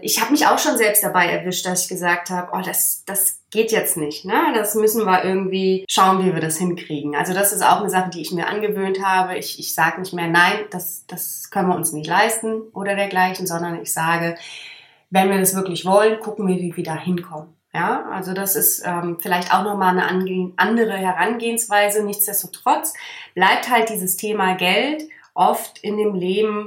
ich 0.00 0.20
habe 0.20 0.32
mich 0.32 0.46
auch 0.46 0.58
schon 0.58 0.78
selbst 0.78 1.04
dabei 1.04 1.26
erwischt, 1.26 1.66
dass 1.66 1.82
ich 1.82 1.88
gesagt 1.88 2.30
habe, 2.30 2.50
oh, 2.54 2.62
das, 2.64 3.04
das 3.04 3.40
geht 3.50 3.72
jetzt 3.72 3.98
nicht. 3.98 4.24
Ne? 4.24 4.52
Das 4.54 4.74
müssen 4.74 5.04
wir 5.04 5.22
irgendwie 5.22 5.84
schauen, 5.88 6.24
wie 6.24 6.32
wir 6.32 6.40
das 6.40 6.56
hinkriegen. 6.56 7.14
Also 7.14 7.34
das 7.34 7.52
ist 7.52 7.62
auch 7.62 7.80
eine 7.80 7.90
Sache, 7.90 8.08
die 8.10 8.22
ich 8.22 8.32
mir 8.32 8.46
angewöhnt 8.46 9.04
habe. 9.04 9.36
Ich, 9.36 9.58
ich 9.58 9.74
sage 9.74 10.00
nicht 10.00 10.14
mehr, 10.14 10.28
nein, 10.28 10.60
das, 10.70 11.04
das 11.06 11.50
können 11.50 11.68
wir 11.68 11.76
uns 11.76 11.92
nicht 11.92 12.06
leisten 12.06 12.62
oder 12.72 12.96
dergleichen, 12.96 13.46
sondern 13.46 13.82
ich 13.82 13.92
sage, 13.92 14.36
wenn 15.10 15.28
wir 15.28 15.38
das 15.38 15.54
wirklich 15.54 15.84
wollen, 15.84 16.20
gucken 16.20 16.46
wir, 16.46 16.56
wie 16.56 16.74
wir 16.74 16.84
da 16.84 16.96
hinkommen. 16.96 17.54
Ja, 17.74 18.06
also 18.10 18.32
das 18.32 18.56
ist 18.56 18.82
ähm, 18.84 19.18
vielleicht 19.20 19.54
auch 19.54 19.62
nochmal 19.62 19.96
eine 19.96 20.54
andere 20.56 20.96
Herangehensweise. 20.96 22.02
Nichtsdestotrotz 22.02 22.94
bleibt 23.34 23.70
halt 23.70 23.90
dieses 23.90 24.16
Thema 24.16 24.54
Geld 24.54 25.04
oft 25.34 25.78
in 25.78 25.96
dem 25.96 26.14
Leben 26.14 26.66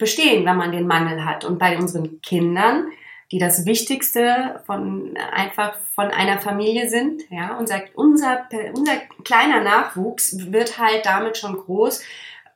bestehen, 0.00 0.44
wenn 0.44 0.56
man 0.56 0.72
den 0.72 0.88
Mangel 0.88 1.24
hat. 1.24 1.44
Und 1.44 1.60
bei 1.60 1.78
unseren 1.78 2.20
Kindern, 2.22 2.88
die 3.30 3.38
das 3.38 3.64
Wichtigste 3.64 4.60
von 4.66 5.16
einfach 5.32 5.76
von 5.94 6.08
einer 6.08 6.40
Familie 6.40 6.88
sind, 6.88 7.22
ja, 7.30 7.56
unser, 7.56 7.82
unser, 7.94 8.48
unser 8.74 8.96
kleiner 9.24 9.60
Nachwuchs 9.60 10.50
wird 10.50 10.78
halt 10.78 11.06
damit 11.06 11.36
schon 11.36 11.54
groß 11.54 12.02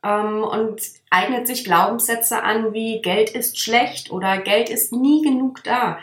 ähm, 0.03 0.43
und 0.43 0.81
eignet 1.11 1.47
sich 1.47 1.65
Glaubenssätze 1.65 2.43
an 2.43 2.73
wie 2.73 3.01
Geld 3.01 3.31
ist 3.31 3.61
schlecht 3.61 4.11
oder 4.11 4.39
Geld 4.39 4.69
ist 4.69 4.93
nie 4.93 5.23
genug 5.23 5.63
da. 5.63 5.99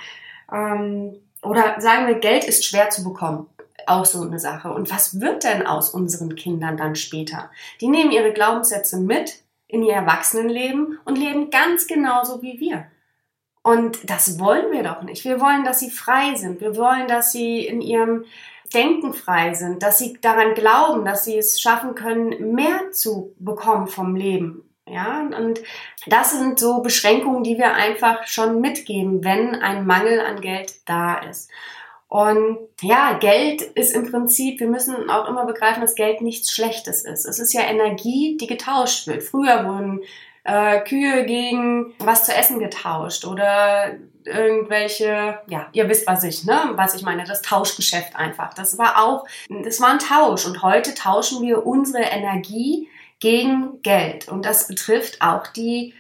Ähm, 0.50 1.18
oder 1.44 1.82
sagen 1.82 2.08
wir, 2.08 2.16
Geld 2.16 2.46
ist 2.46 2.66
schwer 2.66 2.90
zu 2.92 3.04
bekommen. 3.04 3.48
Auch 3.88 4.06
so 4.06 4.22
eine 4.22 4.40
Sache. 4.40 4.72
Und 4.72 4.92
was 4.92 5.20
wird 5.20 5.44
denn 5.44 5.66
aus 5.66 5.90
unseren 5.90 6.36
Kindern 6.36 6.78
dann 6.78 6.96
später? 6.96 7.50
Die 7.82 7.88
nehmen 7.88 8.12
ihre 8.12 8.32
Glaubenssätze 8.32 9.00
mit 9.00 9.42
in 9.72 9.84
ihr 9.84 9.94
Erwachsenenleben 9.94 11.00
und 11.06 11.18
leben 11.18 11.50
ganz 11.50 11.88
genauso 11.88 12.42
wie 12.42 12.60
wir. 12.60 12.86
Und 13.64 14.10
das 14.10 14.40
wollen 14.40 14.72
wir 14.72 14.84
doch 14.84 15.04
nicht. 15.04 15.24
Wir 15.24 15.40
wollen, 15.40 15.64
dass 15.64 15.80
sie 15.80 15.92
frei 15.92 16.36
sind. 16.36 16.62
Wir 16.62 16.76
wollen, 16.76 17.08
dass 17.08 17.32
sie 17.32 17.66
in 17.66 17.82
ihrem 17.82 18.26
Denken 18.74 19.14
frei 19.14 19.54
sind, 19.54 19.84
dass 19.84 20.00
sie 20.00 20.18
daran 20.22 20.54
glauben, 20.54 21.06
dass 21.06 21.26
sie 21.26 21.38
es 21.38 21.60
schaffen 21.60 21.94
können, 21.94 22.54
mehr 22.54 22.92
zu 22.92 23.36
bekommen 23.38 23.88
vom 23.88 24.16
Leben. 24.16 24.64
Ja, 24.88 25.22
und 25.22 25.62
das 26.08 26.32
sind 26.32 26.60
so 26.60 26.82
Beschränkungen, 26.82 27.44
die 27.44 27.58
wir 27.58 27.74
einfach 27.74 28.26
schon 28.28 28.60
mitgeben, 28.62 29.24
wenn 29.24 29.56
ein 29.56 29.86
Mangel 29.86 30.20
an 30.20 30.42
Geld 30.42 30.74
da 30.86 31.20
ist. 31.20 31.50
Und 32.12 32.58
ja, 32.82 33.14
Geld 33.14 33.62
ist 33.62 33.96
im 33.96 34.12
Prinzip, 34.12 34.60
wir 34.60 34.68
müssen 34.68 35.10
auch 35.10 35.30
immer 35.30 35.46
begreifen, 35.46 35.80
dass 35.80 35.96
Geld 35.96 36.20
nichts 36.20 36.52
Schlechtes 36.52 37.06
ist. 37.06 37.24
Es 37.26 37.40
ist 37.40 37.54
ja 37.54 37.62
Energie, 37.62 38.36
die 38.36 38.48
getauscht 38.48 39.08
wird. 39.08 39.24
Früher 39.24 39.66
wurden 39.66 40.02
äh, 40.44 40.82
Kühe 40.82 41.24
gegen 41.26 41.94
was 42.00 42.26
zu 42.26 42.36
essen 42.36 42.60
getauscht 42.60 43.24
oder 43.24 43.94
irgendwelche, 44.26 45.40
ja, 45.48 45.70
ihr 45.72 45.88
wisst, 45.88 46.06
was 46.06 46.26
ich, 46.26 46.44
ne, 46.44 46.72
was 46.74 46.96
ich 46.96 47.04
meine, 47.04 47.24
das 47.24 47.44
Tauschgeschäft 47.44 48.14
einfach. 48.14 48.54
Das 48.56 48.78
war 48.78 49.02
auch, 49.02 49.26
das 49.64 49.80
war 49.80 49.92
ein 49.92 50.00
Tausch 50.00 50.46
und 50.46 50.64
heute 50.64 50.94
tauschen 50.94 51.42
wir 51.42 51.66
unsere 51.66 52.04
Energie 52.04 52.90
gegen 53.22 53.82
Geld. 53.84 54.28
Und 54.28 54.46
das 54.46 54.68
betrifft 54.68 55.22
auch 55.22 55.48
die 55.48 55.94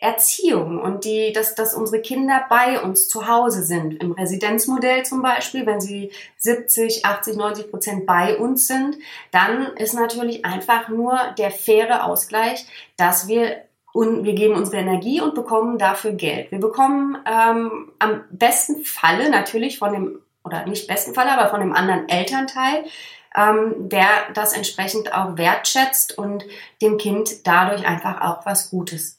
Erziehung 0.00 0.80
und 0.80 1.04
die, 1.04 1.32
dass, 1.32 1.56
dass 1.56 1.74
unsere 1.74 2.00
Kinder 2.00 2.44
bei 2.48 2.80
uns 2.80 3.08
zu 3.08 3.26
Hause 3.26 3.64
sind. 3.64 4.00
Im 4.00 4.12
Residenzmodell 4.12 5.04
zum 5.04 5.22
Beispiel, 5.22 5.66
wenn 5.66 5.80
sie 5.80 6.12
70, 6.36 7.04
80, 7.04 7.36
90 7.36 7.70
Prozent 7.70 8.06
bei 8.06 8.36
uns 8.36 8.68
sind, 8.68 8.96
dann 9.32 9.74
ist 9.76 9.94
natürlich 9.94 10.44
einfach 10.44 10.88
nur 10.88 11.18
der 11.36 11.50
faire 11.50 12.04
Ausgleich, 12.04 12.66
dass 12.96 13.26
wir 13.26 13.64
und 13.92 14.22
wir 14.22 14.34
geben 14.34 14.54
unsere 14.54 14.76
Energie 14.76 15.20
und 15.20 15.34
bekommen 15.34 15.78
dafür 15.78 16.12
Geld. 16.12 16.52
Wir 16.52 16.60
bekommen 16.60 17.18
ähm, 17.26 17.90
am 17.98 18.22
besten 18.30 18.84
Falle 18.84 19.30
natürlich 19.30 19.78
von 19.78 19.92
dem, 19.92 20.18
oder 20.44 20.64
nicht 20.66 20.86
besten 20.86 21.14
Falle, 21.14 21.32
aber 21.32 21.50
von 21.50 21.60
dem 21.60 21.72
anderen 21.72 22.08
Elternteil 22.08 22.84
ähm, 23.36 23.88
der 23.88 24.08
das 24.34 24.52
entsprechend 24.54 25.12
auch 25.14 25.36
wertschätzt 25.36 26.16
und 26.16 26.44
dem 26.80 26.98
Kind 26.98 27.46
dadurch 27.46 27.86
einfach 27.86 28.20
auch 28.20 28.46
was 28.46 28.70
Gutes 28.70 29.17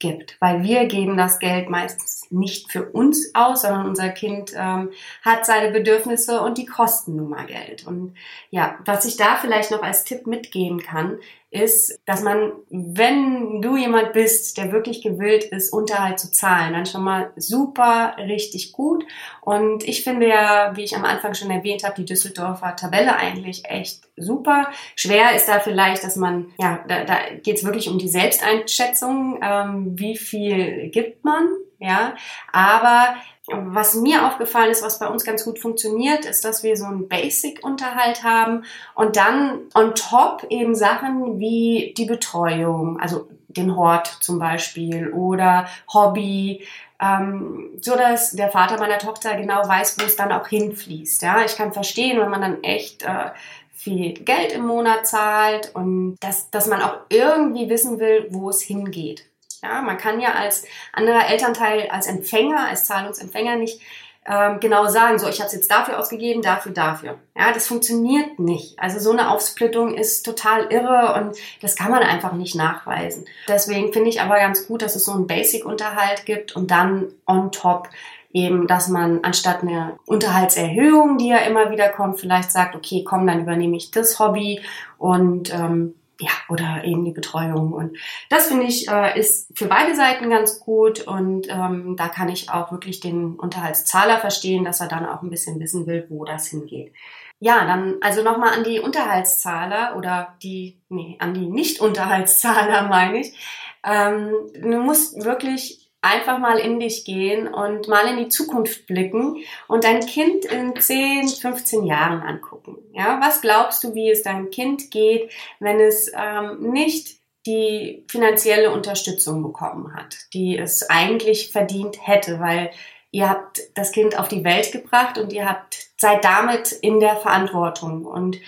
gibt. 0.00 0.36
Weil 0.40 0.64
wir 0.64 0.86
geben 0.86 1.16
das 1.16 1.38
Geld 1.38 1.70
meistens 1.70 2.26
nicht 2.30 2.72
für 2.72 2.90
uns 2.90 3.32
aus, 3.34 3.62
sondern 3.62 3.86
unser 3.86 4.08
Kind 4.08 4.52
ähm, 4.56 4.90
hat 5.22 5.46
seine 5.46 5.70
Bedürfnisse 5.70 6.40
und 6.40 6.58
die 6.58 6.66
kosten 6.66 7.16
nun 7.16 7.30
mal 7.30 7.46
Geld. 7.46 7.86
Und 7.86 8.16
ja, 8.50 8.78
was 8.84 9.04
ich 9.04 9.16
da 9.16 9.36
vielleicht 9.36 9.70
noch 9.70 9.82
als 9.82 10.04
Tipp 10.04 10.26
mitgeben 10.26 10.82
kann, 10.82 11.18
ist, 11.50 12.00
dass 12.06 12.22
man, 12.22 12.52
wenn 12.70 13.60
du 13.60 13.76
jemand 13.76 14.12
bist, 14.12 14.56
der 14.56 14.70
wirklich 14.70 15.02
gewillt 15.02 15.44
ist, 15.44 15.72
Unterhalt 15.72 16.20
zu 16.20 16.30
zahlen, 16.30 16.72
dann 16.72 16.86
schon 16.86 17.02
mal 17.02 17.32
super, 17.36 18.14
richtig 18.18 18.72
gut. 18.72 19.04
Und 19.40 19.82
ich 19.82 20.04
finde 20.04 20.28
ja, 20.28 20.72
wie 20.76 20.84
ich 20.84 20.94
am 20.94 21.04
Anfang 21.04 21.34
schon 21.34 21.50
erwähnt 21.50 21.82
habe, 21.82 21.96
die 21.96 22.04
Düsseldorfer 22.04 22.76
Tabelle 22.76 23.16
eigentlich 23.16 23.64
echt 23.64 24.02
super. 24.16 24.70
Schwer 24.94 25.34
ist 25.34 25.48
da 25.48 25.58
vielleicht, 25.58 26.04
dass 26.04 26.14
man, 26.14 26.52
ja, 26.58 26.84
da, 26.86 27.04
da 27.04 27.16
geht 27.42 27.56
es 27.56 27.64
wirklich 27.64 27.88
um 27.88 27.98
die 27.98 28.08
Selbsteinschätzung, 28.08 29.40
ähm, 29.42 29.98
wie 29.98 30.16
viel 30.16 30.88
gibt 30.90 31.24
man, 31.24 31.48
ja, 31.80 32.14
aber 32.52 33.16
was 33.52 33.94
mir 33.94 34.26
aufgefallen 34.26 34.70
ist, 34.70 34.82
was 34.82 34.98
bei 34.98 35.06
uns 35.06 35.24
ganz 35.24 35.44
gut 35.44 35.58
funktioniert, 35.58 36.24
ist, 36.24 36.44
dass 36.44 36.62
wir 36.62 36.76
so 36.76 36.86
einen 36.86 37.08
Basic-Unterhalt 37.08 38.22
haben 38.22 38.64
und 38.94 39.16
dann 39.16 39.60
on 39.74 39.94
top 39.94 40.46
eben 40.50 40.74
Sachen 40.74 41.38
wie 41.38 41.94
die 41.96 42.04
Betreuung, 42.04 42.98
also 43.00 43.28
den 43.48 43.76
Hort 43.76 44.06
zum 44.20 44.38
Beispiel 44.38 45.12
oder 45.12 45.66
Hobby, 45.92 46.66
ähm, 47.00 47.70
so 47.80 47.96
dass 47.96 48.32
der 48.32 48.50
Vater 48.50 48.78
meiner 48.78 48.98
Tochter 48.98 49.36
genau 49.36 49.66
weiß, 49.66 49.96
wo 49.98 50.04
es 50.04 50.16
dann 50.16 50.32
auch 50.32 50.46
hinfließt. 50.46 51.22
Ja, 51.22 51.44
ich 51.44 51.56
kann 51.56 51.72
verstehen, 51.72 52.20
wenn 52.20 52.30
man 52.30 52.42
dann 52.42 52.62
echt 52.62 53.02
äh, 53.02 53.30
viel 53.72 54.12
Geld 54.12 54.52
im 54.52 54.66
Monat 54.66 55.06
zahlt 55.06 55.74
und 55.74 56.16
dass, 56.20 56.50
dass 56.50 56.66
man 56.66 56.82
auch 56.82 56.98
irgendwie 57.08 57.70
wissen 57.70 57.98
will, 57.98 58.26
wo 58.30 58.50
es 58.50 58.60
hingeht. 58.60 59.29
Ja, 59.62 59.82
man 59.82 59.98
kann 59.98 60.20
ja 60.20 60.32
als 60.32 60.64
anderer 60.92 61.28
Elternteil, 61.28 61.88
als 61.90 62.06
Empfänger, 62.06 62.68
als 62.68 62.84
Zahlungsempfänger 62.84 63.56
nicht 63.56 63.80
ähm, 64.26 64.60
genau 64.60 64.86
sagen, 64.86 65.18
so 65.18 65.28
ich 65.28 65.40
habe 65.40 65.46
es 65.48 65.54
jetzt 65.54 65.70
dafür 65.70 65.98
ausgegeben, 65.98 66.42
dafür, 66.42 66.72
dafür. 66.72 67.18
Ja, 67.36 67.52
das 67.52 67.66
funktioniert 67.66 68.38
nicht. 68.38 68.78
Also 68.78 69.00
so 69.00 69.12
eine 69.12 69.30
Aufsplittung 69.30 69.94
ist 69.94 70.24
total 70.24 70.70
irre 70.70 71.14
und 71.14 71.36
das 71.62 71.74
kann 71.74 71.90
man 71.90 72.02
einfach 72.02 72.32
nicht 72.32 72.54
nachweisen. 72.54 73.24
Deswegen 73.48 73.92
finde 73.92 74.10
ich 74.10 74.20
aber 74.20 74.36
ganz 74.36 74.66
gut, 74.66 74.82
dass 74.82 74.94
es 74.94 75.04
so 75.04 75.12
einen 75.12 75.26
Basic-Unterhalt 75.26 76.26
gibt 76.26 76.54
und 76.54 76.70
dann 76.70 77.08
on 77.26 77.50
top 77.50 77.88
eben, 78.32 78.66
dass 78.66 78.88
man 78.88 79.24
anstatt 79.24 79.62
eine 79.62 79.98
Unterhaltserhöhung, 80.06 81.18
die 81.18 81.28
ja 81.28 81.38
immer 81.38 81.70
wieder 81.70 81.88
kommt, 81.88 82.20
vielleicht 82.20 82.52
sagt, 82.52 82.76
okay, 82.76 83.02
komm, 83.04 83.26
dann 83.26 83.40
übernehme 83.40 83.76
ich 83.76 83.90
das 83.90 84.18
Hobby 84.18 84.60
und 84.98 85.52
ähm, 85.52 85.94
ja, 86.20 86.30
oder 86.48 86.84
eben 86.84 87.04
die 87.04 87.12
Betreuung. 87.12 87.72
Und 87.72 87.96
das 88.28 88.46
finde 88.46 88.66
ich 88.66 88.88
äh, 88.88 89.18
ist 89.18 89.50
für 89.56 89.66
beide 89.66 89.96
Seiten 89.96 90.30
ganz 90.30 90.60
gut 90.60 91.06
und 91.06 91.48
ähm, 91.48 91.96
da 91.96 92.08
kann 92.08 92.28
ich 92.28 92.50
auch 92.50 92.70
wirklich 92.70 93.00
den 93.00 93.36
Unterhaltszahler 93.36 94.18
verstehen, 94.18 94.64
dass 94.64 94.80
er 94.80 94.88
dann 94.88 95.06
auch 95.06 95.22
ein 95.22 95.30
bisschen 95.30 95.58
wissen 95.60 95.86
will, 95.86 96.06
wo 96.08 96.24
das 96.24 96.46
hingeht. 96.46 96.92
Ja, 97.38 97.64
dann 97.64 97.96
also 98.02 98.22
nochmal 98.22 98.52
an 98.52 98.64
die 98.64 98.80
Unterhaltszahler 98.80 99.96
oder 99.96 100.36
die, 100.42 100.76
nee, 100.90 101.16
an 101.20 101.32
die 101.32 101.46
Nicht-Unterhaltszahler 101.46 102.82
meine 102.88 103.20
ich. 103.20 103.34
Ähm, 103.82 104.30
du 104.54 104.78
musst 104.78 105.24
wirklich 105.24 105.79
einfach 106.02 106.38
mal 106.38 106.58
in 106.58 106.80
dich 106.80 107.04
gehen 107.04 107.46
und 107.46 107.88
mal 107.88 108.06
in 108.08 108.16
die 108.16 108.28
Zukunft 108.28 108.86
blicken 108.86 109.44
und 109.68 109.84
dein 109.84 110.00
Kind 110.00 110.44
in 110.46 110.74
10, 110.74 111.28
15 111.28 111.84
Jahren 111.84 112.22
angucken. 112.22 112.78
Ja, 112.92 113.20
was 113.20 113.40
glaubst 113.40 113.84
du, 113.84 113.94
wie 113.94 114.10
es 114.10 114.22
deinem 114.22 114.50
Kind 114.50 114.90
geht, 114.90 115.30
wenn 115.58 115.78
es 115.78 116.10
ähm, 116.16 116.70
nicht 116.72 117.20
die 117.46 118.04
finanzielle 118.08 118.70
Unterstützung 118.70 119.42
bekommen 119.42 119.94
hat, 119.94 120.16
die 120.34 120.58
es 120.58 120.88
eigentlich 120.88 121.52
verdient 121.52 122.06
hätte, 122.06 122.40
weil 122.40 122.70
ihr 123.10 123.28
habt 123.28 123.60
das 123.74 123.92
Kind 123.92 124.18
auf 124.18 124.28
die 124.28 124.44
Welt 124.44 124.72
gebracht 124.72 125.18
und 125.18 125.32
ihr 125.32 125.48
habt 125.48 125.90
seid 125.96 126.24
damit 126.24 126.72
in 126.72 127.00
der 127.00 127.16
Verantwortung 127.16 128.04
und 128.04 128.38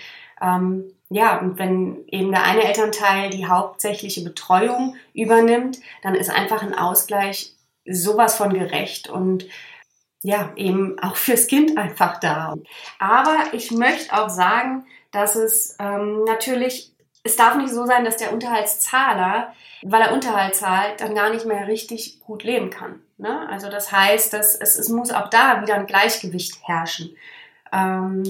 ähm, 0.41 0.93
ja, 1.13 1.37
und 1.37 1.59
wenn 1.59 2.07
eben 2.07 2.31
der 2.31 2.43
eine 2.43 2.63
Elternteil 2.63 3.29
die 3.29 3.45
hauptsächliche 3.45 4.23
Betreuung 4.23 4.95
übernimmt, 5.13 5.79
dann 6.01 6.15
ist 6.15 6.31
einfach 6.31 6.63
ein 6.63 6.73
Ausgleich 6.73 7.53
sowas 7.85 8.35
von 8.35 8.51
gerecht 8.51 9.09
und 9.09 9.45
ja, 10.23 10.51
eben 10.55 10.97
auch 10.99 11.15
fürs 11.15 11.45
Kind 11.45 11.77
einfach 11.77 12.19
da. 12.19 12.55
Aber 12.97 13.37
ich 13.51 13.69
möchte 13.69 14.11
auch 14.13 14.29
sagen, 14.29 14.87
dass 15.11 15.35
es 15.35 15.75
ähm, 15.79 16.23
natürlich, 16.23 16.95
es 17.23 17.35
darf 17.35 17.57
nicht 17.57 17.73
so 17.73 17.85
sein, 17.85 18.05
dass 18.05 18.17
der 18.17 18.33
Unterhaltszahler, 18.33 19.53
weil 19.83 20.01
er 20.01 20.13
Unterhalt 20.13 20.55
zahlt, 20.55 21.01
dann 21.01 21.13
gar 21.13 21.29
nicht 21.29 21.45
mehr 21.45 21.67
richtig 21.67 22.21
gut 22.21 22.43
leben 22.43 22.71
kann. 22.71 23.01
Ne? 23.17 23.47
Also 23.49 23.69
das 23.69 23.91
heißt, 23.91 24.33
dass 24.33 24.55
es, 24.55 24.77
es 24.77 24.89
muss 24.89 25.11
auch 25.11 25.29
da 25.29 25.61
wieder 25.61 25.75
ein 25.75 25.85
Gleichgewicht 25.85 26.67
herrschen. 26.67 27.15
Ähm, 27.71 28.23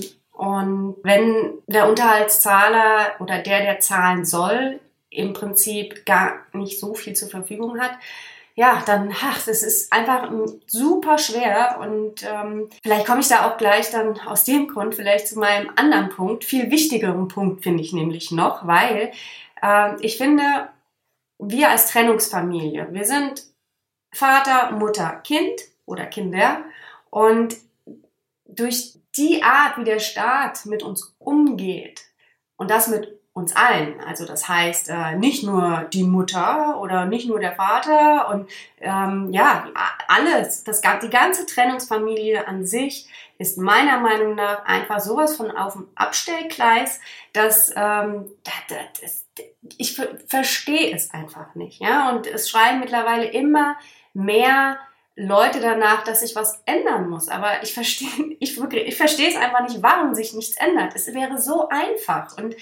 und 0.44 0.98
wenn 1.04 1.54
der 1.68 1.88
Unterhaltszahler 1.88 3.16
oder 3.20 3.40
der, 3.40 3.62
der 3.62 3.80
zahlen 3.80 4.26
soll, 4.26 4.82
im 5.10 5.32
Prinzip 5.32 6.06
gar 6.06 6.34
nicht 6.52 6.82
so 6.82 6.94
viel 6.96 7.14
zur 7.14 7.30
Verfügung 7.30 7.80
hat, 7.80 7.92
ja, 8.56 8.84
dann, 8.86 9.14
ach, 9.24 9.46
das 9.46 9.64
ist 9.64 9.94
einfach 9.94 10.30
super 10.68 11.18
schwer 11.18 11.80
und 11.80 12.24
ähm, 12.24 12.70
vielleicht 12.84 13.08
komme 13.08 13.22
ich 13.22 13.30
da 13.30 13.48
auch 13.50 13.58
gleich 13.58 13.90
dann 13.90 14.20
aus 14.20 14.44
dem 14.44 14.68
Grund 14.68 14.96
vielleicht 14.96 15.30
zu 15.30 15.40
meinem 15.40 15.72
anderen 15.78 16.10
Punkt, 16.10 16.44
viel 16.44 16.70
wichtigeren 16.70 17.30
Punkt 17.30 17.64
finde 17.64 17.82
ich 17.82 17.94
nämlich 17.94 18.32
noch, 18.32 18.68
weil 18.68 19.12
äh, 19.62 19.96
ich 20.02 20.18
finde, 20.18 20.44
wir 21.40 21.70
als 21.70 21.88
Trennungsfamilie, 21.88 22.90
wir 22.92 23.06
sind 23.06 23.46
Vater, 24.14 24.72
Mutter, 24.72 25.22
Kind 25.24 25.62
oder 25.86 26.06
Kinder. 26.06 26.64
Und 27.10 27.56
durch 28.46 29.00
die 29.16 29.44
Art, 29.44 29.78
wie 29.78 29.84
der 29.84 30.00
Staat 30.00 30.66
mit 30.66 30.84
uns 30.84 31.16
umgeht 31.20 32.02
und 32.58 32.72
das 32.72 32.88
mit 32.88 33.20
uns 33.34 33.56
allen. 33.56 34.00
Also 34.00 34.26
das 34.26 34.48
heißt 34.48 34.90
äh, 34.90 35.16
nicht 35.16 35.44
nur 35.44 35.88
die 35.92 36.04
Mutter 36.04 36.80
oder 36.80 37.06
nicht 37.06 37.28
nur 37.28 37.40
der 37.40 37.56
Vater 37.56 38.30
und 38.30 38.50
ähm, 38.80 39.30
ja 39.32 39.66
alles, 40.08 40.64
das 40.64 40.82
die 41.02 41.10
ganze 41.10 41.48
Trennungsfamilie 41.48 42.48
an 42.48 42.66
sich 42.66 43.10
ist 43.40 43.58
meiner 43.58 44.00
Meinung 44.00 44.36
nach 44.36 44.66
einfach 44.66 45.00
sowas 45.00 45.36
von 45.36 45.50
auf 45.50 45.74
dem 45.74 45.88
Abstellgleis, 45.96 47.00
dass 47.34 47.72
ähm, 47.76 48.32
das, 48.70 49.26
das, 49.36 49.48
ich 49.78 50.00
verstehe 50.28 50.96
es 50.96 51.12
einfach 51.12 51.56
nicht. 51.56 51.82
Ja 51.82 52.12
und 52.12 52.28
es 52.28 52.48
schreiben 52.50 52.82
mittlerweile 52.82 53.26
immer 53.26 53.76
mehr 54.14 54.78
Leute 55.16 55.60
danach, 55.60 56.04
dass 56.04 56.22
sich 56.22 56.36
was 56.36 56.62
ändern 56.66 57.10
muss. 57.10 57.30
Aber 57.30 57.62
ich 57.62 57.74
verstehe, 57.74 58.36
ich, 58.40 58.60
ich 58.60 58.96
verstehe 58.96 59.30
es 59.30 59.36
einfach 59.36 59.62
nicht, 59.62 59.82
warum 59.82 60.14
sich 60.16 60.34
nichts 60.34 60.58
ändert. 60.58 60.94
Es 60.96 61.14
wäre 61.14 61.40
so 61.40 61.70
einfach 61.70 62.38
und 62.38 62.56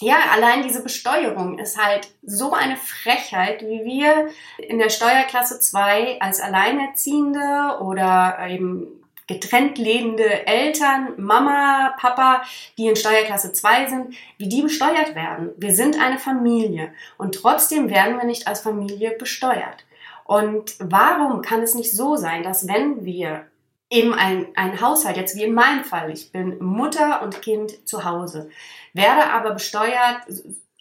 ja, 0.00 0.16
allein 0.32 0.62
diese 0.62 0.82
Besteuerung 0.82 1.58
ist 1.58 1.76
halt 1.76 2.08
so 2.22 2.52
eine 2.52 2.76
Frechheit, 2.76 3.62
wie 3.62 3.84
wir 3.84 4.28
in 4.58 4.78
der 4.78 4.90
Steuerklasse 4.90 5.58
2 5.58 6.20
als 6.20 6.40
Alleinerziehende 6.40 7.78
oder 7.80 8.46
eben 8.48 8.86
getrennt 9.26 9.76
lebende 9.76 10.46
Eltern, 10.46 11.14
Mama, 11.16 11.94
Papa, 11.98 12.42
die 12.78 12.86
in 12.86 12.96
Steuerklasse 12.96 13.52
2 13.52 13.88
sind, 13.88 14.14
wie 14.38 14.48
die 14.48 14.62
besteuert 14.62 15.14
werden. 15.14 15.50
Wir 15.56 15.74
sind 15.74 16.00
eine 16.00 16.18
Familie 16.18 16.92
und 17.18 17.34
trotzdem 17.34 17.90
werden 17.90 18.16
wir 18.16 18.24
nicht 18.24 18.46
als 18.46 18.60
Familie 18.60 19.10
besteuert. 19.18 19.84
Und 20.28 20.74
warum 20.78 21.40
kann 21.40 21.62
es 21.62 21.74
nicht 21.74 21.96
so 21.96 22.16
sein, 22.16 22.42
dass 22.42 22.68
wenn 22.68 23.06
wir 23.06 23.46
eben 23.88 24.12
ein, 24.12 24.48
ein 24.56 24.78
Haushalt, 24.78 25.16
jetzt 25.16 25.34
wie 25.36 25.44
in 25.44 25.54
meinem 25.54 25.84
Fall, 25.84 26.10
ich 26.10 26.32
bin 26.32 26.62
Mutter 26.62 27.22
und 27.22 27.40
Kind 27.40 27.88
zu 27.88 28.04
Hause, 28.04 28.50
werde 28.92 29.24
aber 29.30 29.52
besteuert 29.52 30.20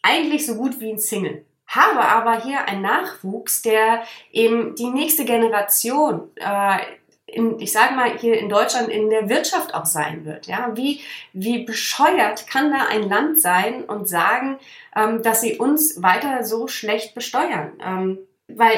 eigentlich 0.02 0.46
so 0.46 0.56
gut 0.56 0.82
wie 0.82 0.92
ein 0.92 1.00
Single. 1.00 1.46
Habe 1.66 2.02
aber 2.02 2.44
hier 2.44 2.66
einen 2.68 2.82
Nachwuchs, 2.82 3.62
der 3.62 4.04
eben 4.34 4.76
die 4.76 4.90
nächste 4.90 5.24
Generation, 5.24 6.30
äh, 6.36 6.80
in, 7.26 7.58
ich 7.62 7.72
sage 7.72 7.96
mal 7.96 8.18
hier 8.18 8.38
in 8.38 8.50
Deutschland 8.50 8.90
in 8.90 9.10
der 9.10 9.30
Wirtschaft 9.30 9.74
auch 9.74 9.86
sein 9.86 10.26
wird. 10.26 10.48
Ja, 10.48 10.76
wie 10.76 11.00
wie 11.32 11.64
bescheuert 11.64 12.48
kann 12.48 12.74
da 12.74 12.88
ein 12.90 13.08
Land 13.08 13.40
sein 13.40 13.86
und 13.86 14.10
sagen, 14.10 14.60
ähm, 14.94 15.24
dass 15.24 15.40
sie 15.40 15.58
uns 15.58 16.04
weiter 16.04 16.44
so 16.44 16.68
schlecht 16.68 17.16
besteuern? 17.16 17.72
Ähm, 17.82 18.20
weil 18.50 18.78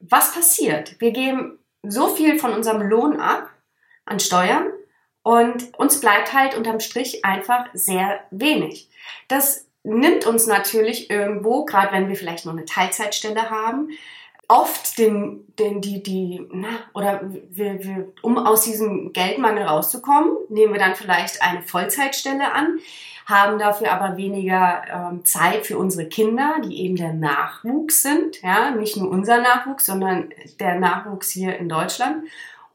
was 0.00 0.34
passiert? 0.34 1.00
Wir 1.00 1.12
geben 1.12 1.58
so 1.82 2.08
viel 2.08 2.38
von 2.38 2.52
unserem 2.52 2.82
Lohn 2.82 3.20
ab 3.20 3.50
an 4.04 4.20
Steuern 4.20 4.68
und 5.22 5.76
uns 5.78 6.00
bleibt 6.00 6.32
halt 6.32 6.56
unterm 6.56 6.80
Strich 6.80 7.24
einfach 7.24 7.66
sehr 7.72 8.20
wenig. 8.30 8.88
Das 9.28 9.66
nimmt 9.82 10.26
uns 10.26 10.46
natürlich 10.46 11.10
irgendwo, 11.10 11.64
gerade 11.64 11.92
wenn 11.92 12.08
wir 12.08 12.16
vielleicht 12.16 12.44
nur 12.44 12.54
eine 12.54 12.64
Teilzeitstelle 12.64 13.50
haben, 13.50 13.90
oft 14.48 14.98
den, 14.98 15.44
den, 15.58 15.80
die, 15.80 16.02
die, 16.02 16.46
na, 16.52 16.68
oder 16.94 17.20
wir, 17.50 17.82
wir, 17.82 18.12
um 18.22 18.38
aus 18.38 18.62
diesem 18.62 19.12
Geldmangel 19.12 19.64
rauszukommen, 19.64 20.32
nehmen 20.48 20.72
wir 20.72 20.80
dann 20.80 20.94
vielleicht 20.94 21.42
eine 21.42 21.62
Vollzeitstelle 21.62 22.52
an, 22.52 22.78
haben 23.26 23.58
dafür 23.58 23.92
aber 23.92 24.16
weniger 24.16 24.82
ähm, 24.88 25.24
Zeit 25.24 25.66
für 25.66 25.78
unsere 25.78 26.08
Kinder, 26.08 26.56
die 26.64 26.84
eben 26.84 26.94
der 26.94 27.12
Nachwuchs 27.12 28.02
sind, 28.02 28.40
ja, 28.42 28.70
nicht 28.70 28.96
nur 28.96 29.10
unser 29.10 29.38
Nachwuchs, 29.38 29.86
sondern 29.86 30.30
der 30.60 30.78
Nachwuchs 30.78 31.30
hier 31.30 31.56
in 31.58 31.68
Deutschland. 31.68 32.24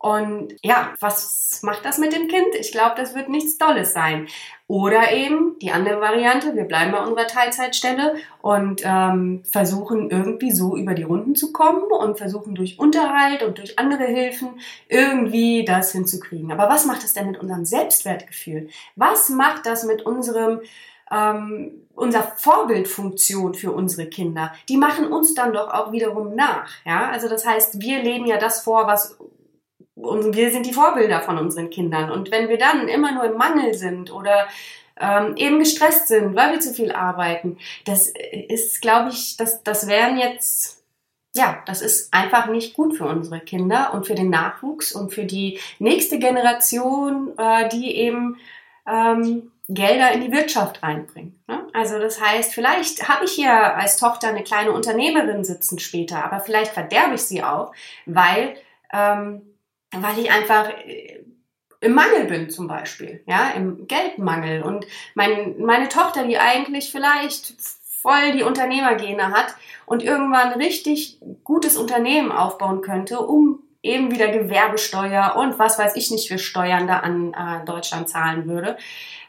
Und 0.01 0.55
ja, 0.63 0.93
was 0.99 1.59
macht 1.61 1.85
das 1.85 1.99
mit 1.99 2.11
dem 2.11 2.27
Kind? 2.27 2.55
Ich 2.59 2.71
glaube, 2.71 2.95
das 2.97 3.13
wird 3.13 3.29
nichts 3.29 3.59
Dolles 3.59 3.93
sein. 3.93 4.27
Oder 4.65 5.11
eben 5.11 5.59
die 5.59 5.71
andere 5.71 6.01
Variante, 6.01 6.55
wir 6.55 6.63
bleiben 6.63 6.91
bei 6.91 7.03
unserer 7.03 7.27
Teilzeitstelle 7.27 8.15
und 8.41 8.81
ähm, 8.83 9.43
versuchen 9.51 10.09
irgendwie 10.09 10.51
so 10.51 10.75
über 10.75 10.95
die 10.95 11.03
Runden 11.03 11.35
zu 11.35 11.53
kommen 11.53 11.83
und 11.83 12.17
versuchen 12.17 12.55
durch 12.55 12.79
Unterhalt 12.79 13.43
und 13.43 13.59
durch 13.59 13.77
andere 13.77 14.05
Hilfen 14.05 14.59
irgendwie 14.87 15.65
das 15.65 15.91
hinzukriegen. 15.91 16.51
Aber 16.51 16.67
was 16.67 16.85
macht 16.85 17.03
das 17.03 17.13
denn 17.13 17.27
mit 17.27 17.39
unserem 17.39 17.65
Selbstwertgefühl? 17.65 18.69
Was 18.95 19.29
macht 19.29 19.67
das 19.67 19.83
mit 19.83 20.03
unserem 20.03 20.61
ähm, 21.11 21.85
unser 21.93 22.23
Vorbildfunktion 22.23 23.53
für 23.53 23.73
unsere 23.73 24.07
Kinder, 24.07 24.53
die 24.69 24.77
machen 24.77 25.11
uns 25.11 25.35
dann 25.35 25.51
doch 25.51 25.69
auch 25.73 25.91
wiederum 25.91 26.35
nach. 26.35 26.69
Ja, 26.85 27.09
also 27.09 27.27
das 27.27 27.45
heißt, 27.45 27.81
wir 27.81 28.01
leben 28.01 28.25
ja 28.25 28.37
das 28.37 28.61
vor, 28.61 28.87
was 28.87 29.17
und 30.01 30.35
wir 30.35 30.51
sind 30.51 30.65
die 30.65 30.73
Vorbilder 30.73 31.21
von 31.21 31.37
unseren 31.37 31.69
Kindern. 31.69 32.11
Und 32.11 32.31
wenn 32.31 32.49
wir 32.49 32.57
dann 32.57 32.87
immer 32.87 33.11
nur 33.11 33.25
im 33.25 33.37
Mangel 33.37 33.73
sind 33.73 34.11
oder 34.11 34.47
ähm, 34.99 35.35
eben 35.37 35.59
gestresst 35.59 36.07
sind, 36.07 36.35
weil 36.35 36.53
wir 36.53 36.59
zu 36.59 36.73
viel 36.73 36.91
arbeiten, 36.91 37.57
das 37.85 38.11
ist, 38.47 38.81
glaube 38.81 39.09
ich, 39.09 39.37
das, 39.37 39.63
das 39.63 39.87
wären 39.87 40.17
jetzt, 40.17 40.83
ja, 41.35 41.63
das 41.65 41.81
ist 41.81 42.13
einfach 42.13 42.47
nicht 42.47 42.73
gut 42.73 42.95
für 42.95 43.05
unsere 43.05 43.39
Kinder 43.39 43.93
und 43.93 44.05
für 44.05 44.15
den 44.15 44.29
Nachwuchs 44.29 44.91
und 44.91 45.13
für 45.13 45.25
die 45.25 45.59
nächste 45.79 46.19
Generation, 46.19 47.33
äh, 47.37 47.69
die 47.69 47.95
eben 47.95 48.37
ähm, 48.87 49.51
Gelder 49.69 50.11
in 50.11 50.21
die 50.21 50.31
Wirtschaft 50.31 50.83
reinbringt. 50.83 51.47
Ne? 51.47 51.65
Also 51.73 51.97
das 51.97 52.19
heißt, 52.21 52.53
vielleicht 52.53 53.07
habe 53.07 53.25
ich 53.25 53.31
hier 53.31 53.53
als 53.53 53.97
Tochter 53.97 54.27
eine 54.27 54.43
kleine 54.43 54.73
Unternehmerin 54.73 55.43
sitzen 55.43 55.79
später, 55.79 56.25
aber 56.25 56.41
vielleicht 56.41 56.73
verderbe 56.73 57.15
ich 57.15 57.21
sie 57.21 57.43
auch, 57.43 57.71
weil 58.05 58.55
ähm, 58.91 59.41
weil 59.95 60.19
ich 60.19 60.31
einfach 60.31 60.69
äh, 60.85 61.23
im 61.81 61.93
Mangel 61.93 62.25
bin 62.25 62.49
zum 62.49 62.67
Beispiel, 62.67 63.23
ja, 63.25 63.49
im 63.51 63.87
Geldmangel. 63.87 64.61
Und 64.61 64.85
mein, 65.15 65.59
meine 65.59 65.89
Tochter, 65.89 66.25
die 66.25 66.37
eigentlich 66.37 66.91
vielleicht 66.91 67.55
voll 68.01 68.31
die 68.33 68.43
Unternehmergene 68.43 69.31
hat 69.31 69.55
und 69.85 70.03
irgendwann 70.03 70.53
richtig 70.53 71.19
gutes 71.43 71.77
Unternehmen 71.77 72.31
aufbauen 72.31 72.81
könnte, 72.81 73.19
um 73.19 73.63
eben 73.83 74.11
wieder 74.11 74.27
Gewerbesteuer 74.27 75.35
und 75.37 75.57
was 75.57 75.79
weiß 75.79 75.95
ich 75.95 76.11
nicht 76.11 76.27
für 76.27 76.37
Steuern 76.37 76.87
da 76.87 76.99
an 76.99 77.33
äh, 77.33 77.65
Deutschland 77.65 78.09
zahlen 78.09 78.47
würde, 78.47 78.77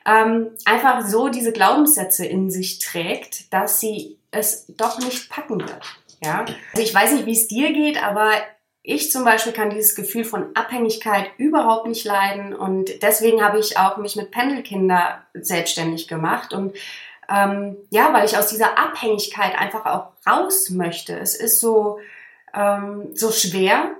ähm, 0.04 0.50
einfach 0.64 1.06
so 1.06 1.28
diese 1.28 1.52
Glaubenssätze 1.52 2.26
in 2.26 2.50
sich 2.50 2.78
trägt, 2.78 3.52
dass 3.52 3.80
sie 3.80 4.18
es 4.30 4.66
doch 4.76 4.98
nicht 4.98 5.30
packen 5.30 5.60
wird. 5.60 5.98
Ja, 6.22 6.44
also 6.72 6.82
ich 6.82 6.94
weiß 6.94 7.12
nicht, 7.12 7.26
wie 7.26 7.32
es 7.32 7.48
dir 7.48 7.72
geht, 7.72 8.02
aber 8.02 8.30
ich 8.82 9.12
zum 9.12 9.24
Beispiel 9.24 9.52
kann 9.52 9.70
dieses 9.70 9.94
Gefühl 9.94 10.24
von 10.24 10.56
Abhängigkeit 10.56 11.30
überhaupt 11.38 11.86
nicht 11.86 12.04
leiden 12.04 12.52
und 12.54 13.02
deswegen 13.02 13.44
habe 13.44 13.58
ich 13.60 13.78
auch 13.78 13.96
mich 13.96 14.16
mit 14.16 14.30
Pendelkinder 14.32 15.22
selbstständig 15.34 16.08
gemacht 16.08 16.52
und 16.52 16.74
ähm, 17.28 17.76
ja, 17.90 18.12
weil 18.12 18.24
ich 18.24 18.36
aus 18.36 18.48
dieser 18.48 18.78
Abhängigkeit 18.78 19.56
einfach 19.56 19.86
auch 19.86 20.12
raus 20.28 20.70
möchte. 20.70 21.16
Es 21.16 21.36
ist 21.36 21.60
so 21.60 22.00
ähm, 22.52 23.14
so 23.14 23.30
schwer 23.30 23.94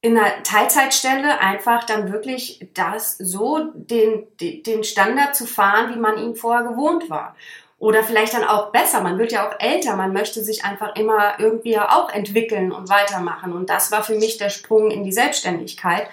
in 0.00 0.16
einer 0.16 0.42
Teilzeitstelle 0.42 1.40
einfach 1.40 1.84
dann 1.84 2.12
wirklich 2.12 2.68
das 2.74 3.16
so 3.18 3.70
den 3.74 4.26
den 4.40 4.82
Standard 4.82 5.36
zu 5.36 5.46
fahren, 5.46 5.94
wie 5.94 5.98
man 5.98 6.18
ihn 6.18 6.34
vorher 6.34 6.68
gewohnt 6.68 7.08
war. 7.08 7.36
Oder 7.80 8.02
vielleicht 8.02 8.34
dann 8.34 8.42
auch 8.42 8.72
besser. 8.72 9.00
Man 9.02 9.18
wird 9.18 9.30
ja 9.30 9.48
auch 9.48 9.60
älter. 9.60 9.94
Man 9.94 10.12
möchte 10.12 10.42
sich 10.42 10.64
einfach 10.64 10.96
immer 10.96 11.38
irgendwie 11.38 11.78
auch 11.78 12.10
entwickeln 12.10 12.72
und 12.72 12.88
weitermachen. 12.88 13.52
Und 13.52 13.70
das 13.70 13.92
war 13.92 14.02
für 14.02 14.16
mich 14.16 14.36
der 14.36 14.50
Sprung 14.50 14.90
in 14.90 15.04
die 15.04 15.12
Selbstständigkeit. 15.12 16.08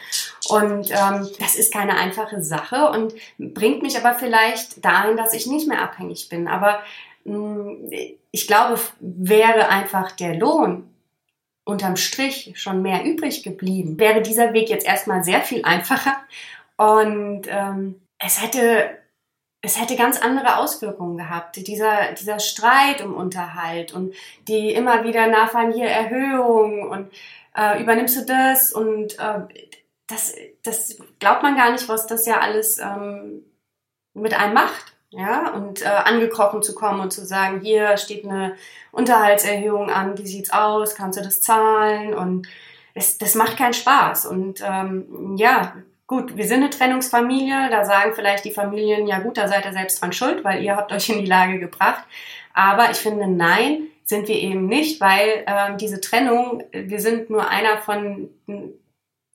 Und 0.48 0.92
ähm, 0.92 1.28
das 1.40 1.56
ist 1.56 1.74
keine 1.74 1.98
einfache 1.98 2.44
Sache 2.44 2.90
und 2.90 3.16
bringt 3.40 3.82
mich 3.82 3.98
aber 3.98 4.14
vielleicht 4.14 4.86
dahin, 4.86 5.18
dass 5.18 5.34
ich 5.34 5.48
nicht 5.48 5.68
mehr 5.68 5.82
abhängig 5.82 6.30
bin. 6.30 6.48
Aber 6.48 6.84
mh, 7.24 7.38
mm, 7.38 7.92
ich 8.30 8.48
glaube, 8.48 8.80
wäre 9.00 9.70
einfach 9.70 10.12
der 10.12 10.36
Lohn 10.36 10.88
unterm 11.64 11.96
Strich 11.96 12.54
schon 12.56 12.84
mehr 12.84 13.04
übrig 13.04 13.42
geblieben, 13.42 14.00
wäre 14.00 14.22
dieser 14.22 14.54
Weg 14.54 14.70
jetzt 14.70 14.86
erstmal 14.86 15.24
sehr 15.24 15.42
viel 15.42 15.66
einfacher. 15.66 16.16
Und 16.78 17.48
ähm, 17.48 18.02
es 18.20 18.42
hätte 18.42 19.00
es 19.66 19.82
hätte 19.82 19.96
ganz 19.96 20.22
andere 20.22 20.58
Auswirkungen 20.58 21.18
gehabt. 21.18 21.56
Dieser, 21.68 22.14
dieser 22.14 22.40
Streit 22.40 23.04
um 23.04 23.16
Unterhalt 23.16 23.94
und 23.94 24.14
die 24.48 24.74
immer 24.74 25.04
wieder 25.04 25.28
nachfragen, 25.28 25.74
hier 25.74 25.88
Erhöhung 25.88 26.90
und 26.90 27.12
äh, 27.56 27.82
übernimmst 27.82 28.18
du 28.18 28.26
das 28.26 28.72
und 28.72 29.18
äh, 29.20 29.42
das, 30.08 30.36
das 30.64 30.98
glaubt 31.20 31.44
man 31.44 31.56
gar 31.58 31.72
nicht, 31.72 31.90
was 31.90 32.06
das 32.06 32.26
ja 32.26 32.40
alles 32.40 32.78
ähm, 32.78 33.44
mit 34.14 34.34
einem 34.34 34.54
macht. 34.54 34.94
Ja, 35.12 35.54
und 35.54 35.82
äh, 35.82 35.86
angekrochen 35.86 36.62
zu 36.62 36.76
kommen 36.76 37.00
und 37.00 37.14
zu 37.14 37.26
sagen, 37.26 37.62
hier 37.62 37.96
steht 37.96 38.26
eine 38.26 38.58
Unterhaltserhöhung 38.92 39.90
an, 39.90 40.18
wie 40.18 40.28
sieht's 40.28 40.52
aus, 40.52 40.96
kannst 40.96 41.18
du 41.18 41.24
das 41.24 41.40
zahlen? 41.40 42.14
Und 42.14 42.48
es, 42.94 43.18
das 43.18 43.34
macht 43.36 43.56
keinen 43.56 43.74
Spaß. 43.74 44.26
Und 44.26 44.62
ähm, 44.62 45.38
ja, 45.38 45.76
Gut, 46.08 46.38
wir 46.38 46.46
sind 46.46 46.62
eine 46.62 46.70
Trennungsfamilie, 46.70 47.70
da 47.72 47.84
sagen 47.84 48.14
vielleicht 48.14 48.46
die 48.46 48.52
Familien, 48.52 49.08
ja 49.08 49.20
gut, 49.20 49.38
da 49.38 49.48
seid 49.48 49.66
ihr 49.66 49.74
selbst 49.74 50.02
dran 50.02 50.14
schuld, 50.14 50.44
weil 50.44 50.64
ihr 50.64 50.76
habt 50.76 50.92
euch 50.92 51.10
in 51.10 51.20
die 51.20 51.26
Lage 51.26 51.60
gebracht. 51.60 52.04
Aber 52.54 52.92
ich 52.92 52.98
finde, 52.98 53.28
nein, 53.28 53.88
sind 54.04 54.28
wir 54.28 54.36
eben 54.36 54.68
nicht, 54.68 55.02
weil 55.02 55.44
ähm, 55.48 55.78
diese 55.78 56.00
Trennung, 56.00 56.64
wir 56.72 57.00
sind 57.00 57.32
nur 57.32 57.50
einer 57.50 57.80
von 57.80 58.30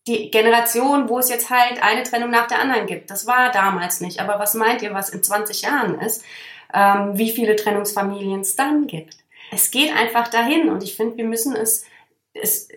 die 0.06 0.30
Generation, 0.30 1.08
wo 1.08 1.18
es 1.18 1.28
jetzt 1.28 1.50
halt 1.50 1.82
eine 1.82 2.04
Trennung 2.04 2.30
nach 2.30 2.46
der 2.46 2.60
anderen 2.60 2.86
gibt. 2.86 3.10
Das 3.10 3.26
war 3.26 3.50
damals 3.50 4.00
nicht. 4.00 4.20
Aber 4.20 4.38
was 4.38 4.54
meint 4.54 4.80
ihr, 4.82 4.94
was 4.94 5.10
in 5.10 5.22
20 5.22 5.62
Jahren 5.62 6.00
ist? 6.00 6.24
Ähm, 6.72 7.18
wie 7.18 7.32
viele 7.32 7.56
Trennungsfamilien 7.56 8.40
es 8.40 8.54
dann 8.54 8.86
gibt? 8.86 9.16
Es 9.50 9.70
geht 9.72 9.94
einfach 9.94 10.28
dahin 10.28 10.68
und 10.68 10.84
ich 10.84 10.96
finde, 10.96 11.16
wir 11.16 11.24
müssen 11.24 11.56
es, 11.56 11.84
es, 12.32 12.68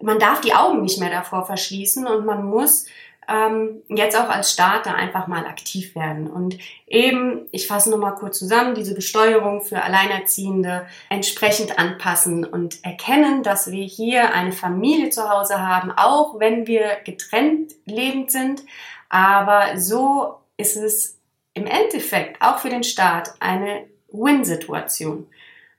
man 0.00 0.18
darf 0.18 0.42
die 0.42 0.54
Augen 0.54 0.82
nicht 0.82 1.00
mehr 1.00 1.10
davor 1.10 1.46
verschließen 1.46 2.06
und 2.06 2.26
man 2.26 2.44
muss 2.44 2.86
ähm, 3.32 3.82
jetzt 3.88 4.16
auch 4.16 4.28
als 4.28 4.52
Staat 4.52 4.84
da 4.84 4.92
einfach 4.92 5.26
mal 5.26 5.46
aktiv 5.46 5.94
werden. 5.94 6.30
Und 6.30 6.58
eben, 6.86 7.46
ich 7.50 7.66
fasse 7.66 7.90
nochmal 7.90 8.14
kurz 8.14 8.38
zusammen, 8.38 8.74
diese 8.74 8.94
Besteuerung 8.94 9.62
für 9.62 9.82
Alleinerziehende 9.82 10.86
entsprechend 11.08 11.78
anpassen 11.78 12.44
und 12.44 12.84
erkennen, 12.84 13.42
dass 13.42 13.70
wir 13.70 13.84
hier 13.84 14.34
eine 14.34 14.52
Familie 14.52 15.08
zu 15.10 15.30
Hause 15.30 15.66
haben, 15.66 15.90
auch 15.90 16.38
wenn 16.38 16.66
wir 16.66 16.98
getrennt 17.04 17.72
lebend 17.86 18.30
sind. 18.30 18.62
Aber 19.08 19.78
so 19.78 20.34
ist 20.58 20.76
es 20.76 21.18
im 21.54 21.66
Endeffekt 21.66 22.42
auch 22.42 22.58
für 22.58 22.70
den 22.70 22.84
Staat 22.84 23.34
eine 23.40 23.86
Win-Situation. 24.08 25.26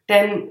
Denn 0.09 0.49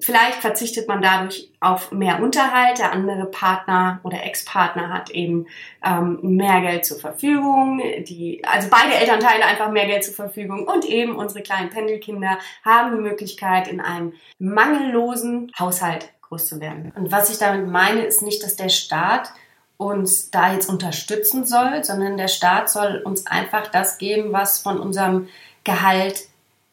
vielleicht 0.00 0.40
verzichtet 0.40 0.88
man 0.88 1.02
dadurch 1.02 1.50
auf 1.60 1.92
mehr 1.92 2.22
Unterhalt. 2.22 2.78
Der 2.78 2.92
andere 2.92 3.26
Partner 3.26 4.00
oder 4.02 4.22
Ex-Partner 4.24 4.92
hat 4.92 5.10
eben 5.10 5.46
ähm, 5.84 6.18
mehr 6.22 6.60
Geld 6.60 6.84
zur 6.84 6.98
Verfügung. 6.98 7.80
Die, 8.08 8.42
also 8.44 8.68
beide 8.70 8.94
Elternteile 8.94 9.44
einfach 9.44 9.70
mehr 9.70 9.86
Geld 9.86 10.04
zur 10.04 10.14
Verfügung. 10.14 10.66
Und 10.66 10.84
eben 10.84 11.16
unsere 11.16 11.42
kleinen 11.42 11.70
Pendelkinder 11.70 12.38
haben 12.64 12.96
die 12.96 13.02
Möglichkeit, 13.02 13.68
in 13.68 13.80
einem 13.80 14.12
mangellosen 14.38 15.52
Haushalt 15.58 16.12
groß 16.22 16.46
zu 16.46 16.60
werden. 16.60 16.92
Und 16.96 17.12
was 17.12 17.30
ich 17.30 17.38
damit 17.38 17.68
meine, 17.68 18.02
ist 18.02 18.22
nicht, 18.22 18.42
dass 18.42 18.56
der 18.56 18.68
Staat 18.68 19.32
uns 19.76 20.30
da 20.30 20.52
jetzt 20.52 20.68
unterstützen 20.68 21.44
soll, 21.44 21.84
sondern 21.84 22.16
der 22.16 22.28
Staat 22.28 22.70
soll 22.70 23.02
uns 23.04 23.26
einfach 23.26 23.66
das 23.66 23.98
geben, 23.98 24.32
was 24.32 24.60
von 24.60 24.80
unserem 24.80 25.28
Gehalt 25.64 26.28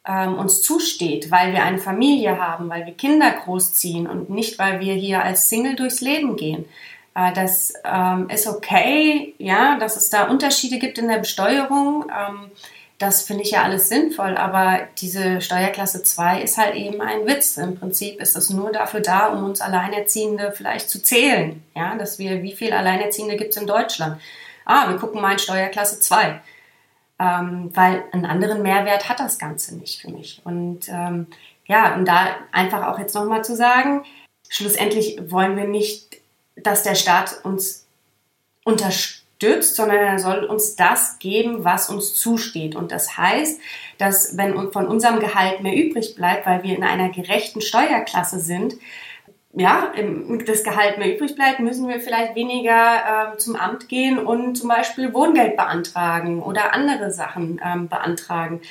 ähm, 0.08 0.38
uns 0.38 0.62
zusteht, 0.62 1.32
weil 1.32 1.54
wir 1.54 1.63
eine 1.63 1.78
Familie 1.78 2.38
haben, 2.39 2.70
weil 2.70 2.86
wir 2.86 2.94
Kinder 2.94 3.32
großziehen 3.32 4.08
und 4.08 4.30
nicht, 4.30 4.60
weil 4.60 4.80
wir 4.80 4.94
hier 4.94 5.24
als 5.24 5.50
Single 5.50 5.76
durchs 5.76 6.02
Leben 6.02 6.36
gehen. 6.36 6.66
Äh, 7.16 7.32
das 7.34 7.74
ähm, 7.86 8.30
ist 8.30 8.48
okay, 8.48 9.34
ja, 9.38 9.78
dass 9.80 9.96
es 9.96 10.10
da 10.10 10.28
Unterschiede 10.28 10.78
gibt 10.78 10.98
in 10.98 11.08
der 11.08 11.20
Besteuerung. 11.20 12.06
Ähm, 12.10 12.52
das 13.00 13.24
finde 13.24 13.44
ich 13.44 13.52
ja 13.52 13.63
alles 13.63 13.89
sinnvoll, 13.89 14.38
aber 14.38 14.82
diese 15.00 15.42
Steuerklasse 15.42 16.04
2 16.04 16.42
ist 16.42 16.58
halt 16.58 16.76
eben 16.76 17.02
ein 17.02 17.26
Witz. 17.26 17.58
Im 17.58 17.78
Prinzip 17.78 18.22
ist 18.22 18.36
es 18.36 18.50
nur 18.50 18.72
dafür 18.72 19.02
da, 19.02 19.28
um 19.28 19.44
uns 19.44 19.62
Alleinerziehende 19.62 20.54
vielleicht 20.56 20.89
zu 20.89 21.02
zählen. 21.02 21.63
Ja, 21.76 21.96
dass 21.96 22.20
wir, 22.20 22.44
wie 22.44 22.54
viele 22.54 22.78
Alleinerziehende 22.78 23.36
gibt 23.36 23.52
es 23.52 23.62
in 23.62 23.68
Deutschland? 23.68 24.22
Ah, 24.66 24.89
wir 24.89 24.98
gucken 24.98 25.22
mal 25.22 25.34
in 25.34 25.39
Steuerklasse 25.39 26.00
2 26.00 26.39
ähm, 27.19 27.69
weil 27.73 28.04
einen 28.12 28.26
anderen 28.26 28.62
Mehrwert 28.62 29.10
hat 29.10 29.19
das 29.19 29.39
Ganze 29.39 29.76
nicht 29.78 30.02
für 30.02 30.12
mich. 30.12 30.41
Und 30.43 30.89
ähm, 30.89 31.28
ja, 31.65 31.95
und 31.95 32.06
da 32.06 32.36
einfach 32.52 32.88
auch 32.88 32.99
jetzt 32.99 33.15
nochmal 33.15 33.43
zu 33.43 33.56
sagen, 33.56 34.04
schlussendlich 34.49 35.19
wollen 35.28 35.56
wir 35.56 35.67
nicht, 35.67 36.17
dass 36.56 36.84
der 36.84 36.95
Staat 36.95 37.43
uns 37.43 37.86
unterstützt, 38.63 39.76
sondern 39.76 39.97
er 39.97 40.19
soll 40.19 40.43
uns 40.45 40.76
das 40.76 41.19
geben, 41.19 41.63
was 41.63 41.89
uns 41.89 42.15
zusteht. 42.15 42.76
Und 42.76 42.91
das 42.91 43.17
heißt, 43.17 43.60
dass 43.97 44.38
wenn 44.38 44.71
von 44.71 44.88
unserem 44.88 45.19
Gehalt 45.19 45.62
mehr 45.62 45.76
übrig 45.76 46.15
bleibt, 46.15 46.45
weil 46.45 46.63
wir 46.63 46.76
in 46.76 46.84
einer 46.84 47.10
gerechten 47.10 47.62
Steuerklasse 47.62 48.39
sind, 48.39 48.76
ja, 49.54 49.92
das 50.48 50.63
Gehalt 50.63 50.98
mehr 50.98 51.16
übrig 51.16 51.36
bleibt, 51.36 51.60
müssen 51.60 51.88
wir 51.88 52.00
vielleicht 52.00 52.36
weniger 52.36 53.34
äh, 53.34 53.38
zum 53.38 53.56
Amt 53.56 53.88
gehen 53.88 54.18
und 54.18 54.56
zum 54.56 54.68
Beispiel 54.68 55.13
Wohngeld 55.13 55.56
beantragen 55.56 56.42
oder 56.42 56.74
andere 56.74 57.12
Sachen 57.12 57.62
ähm, 57.63 57.88
beantragen. 57.88 58.62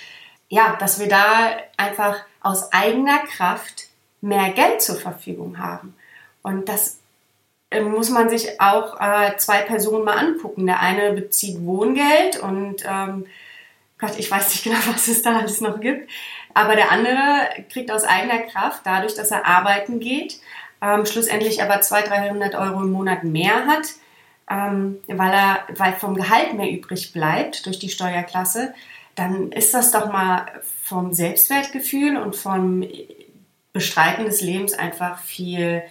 Ja, 0.48 0.76
dass 0.80 0.98
wir 0.98 1.08
da 1.08 1.52
einfach 1.76 2.16
aus 2.40 2.72
eigener 2.72 3.18
Kraft 3.20 3.88
mehr 4.20 4.50
Geld 4.50 4.82
zur 4.82 4.96
Verfügung 4.96 5.58
haben. 5.58 5.94
Und 6.42 6.68
das 6.68 6.98
äh, 7.70 7.80
muss 7.80 8.10
man 8.10 8.28
sich 8.28 8.60
auch 8.60 9.00
äh, 9.00 9.36
zwei 9.36 9.62
Personen 9.62 10.04
mal 10.04 10.18
angucken. 10.18 10.66
Der 10.66 10.80
eine 10.80 11.12
bezieht 11.12 11.64
Wohngeld 11.64 12.40
und 12.40 12.84
ähm, 12.84 13.26
Gott, 13.98 14.18
ich 14.18 14.28
weiß 14.28 14.48
nicht 14.48 14.64
genau, 14.64 14.78
was 14.88 15.06
es 15.06 15.22
da 15.22 15.38
alles 15.38 15.60
noch 15.60 15.80
gibt. 15.80 16.10
Aber 16.54 16.74
der 16.74 16.90
andere 16.90 17.48
kriegt 17.70 17.90
aus 17.90 18.04
eigener 18.04 18.40
Kraft, 18.40 18.82
dadurch, 18.84 19.14
dass 19.14 19.30
er 19.30 19.46
arbeiten 19.46 20.00
geht, 20.00 20.40
ähm, 20.82 21.06
schlussendlich 21.06 21.62
aber 21.62 21.80
200, 21.80 22.10
300 22.10 22.54
Euro 22.56 22.82
im 22.82 22.92
Monat 22.92 23.24
mehr 23.24 23.66
hat, 23.66 23.86
ähm, 24.50 24.98
weil, 25.06 25.32
er, 25.32 25.60
weil 25.76 25.92
vom 25.92 26.14
Gehalt 26.14 26.54
mehr 26.54 26.70
übrig 26.70 27.12
bleibt 27.12 27.64
durch 27.66 27.78
die 27.78 27.88
Steuerklasse, 27.88 28.74
dann 29.14 29.52
ist 29.52 29.72
das 29.72 29.92
doch 29.92 30.10
mal 30.12 30.46
vom 30.82 31.12
Selbstwertgefühl 31.12 32.16
und 32.16 32.34
vom 32.34 32.84
Bestreiten 33.72 34.24
des 34.24 34.40
Lebens 34.40 34.74
einfach 34.74 35.18
viel, 35.18 35.82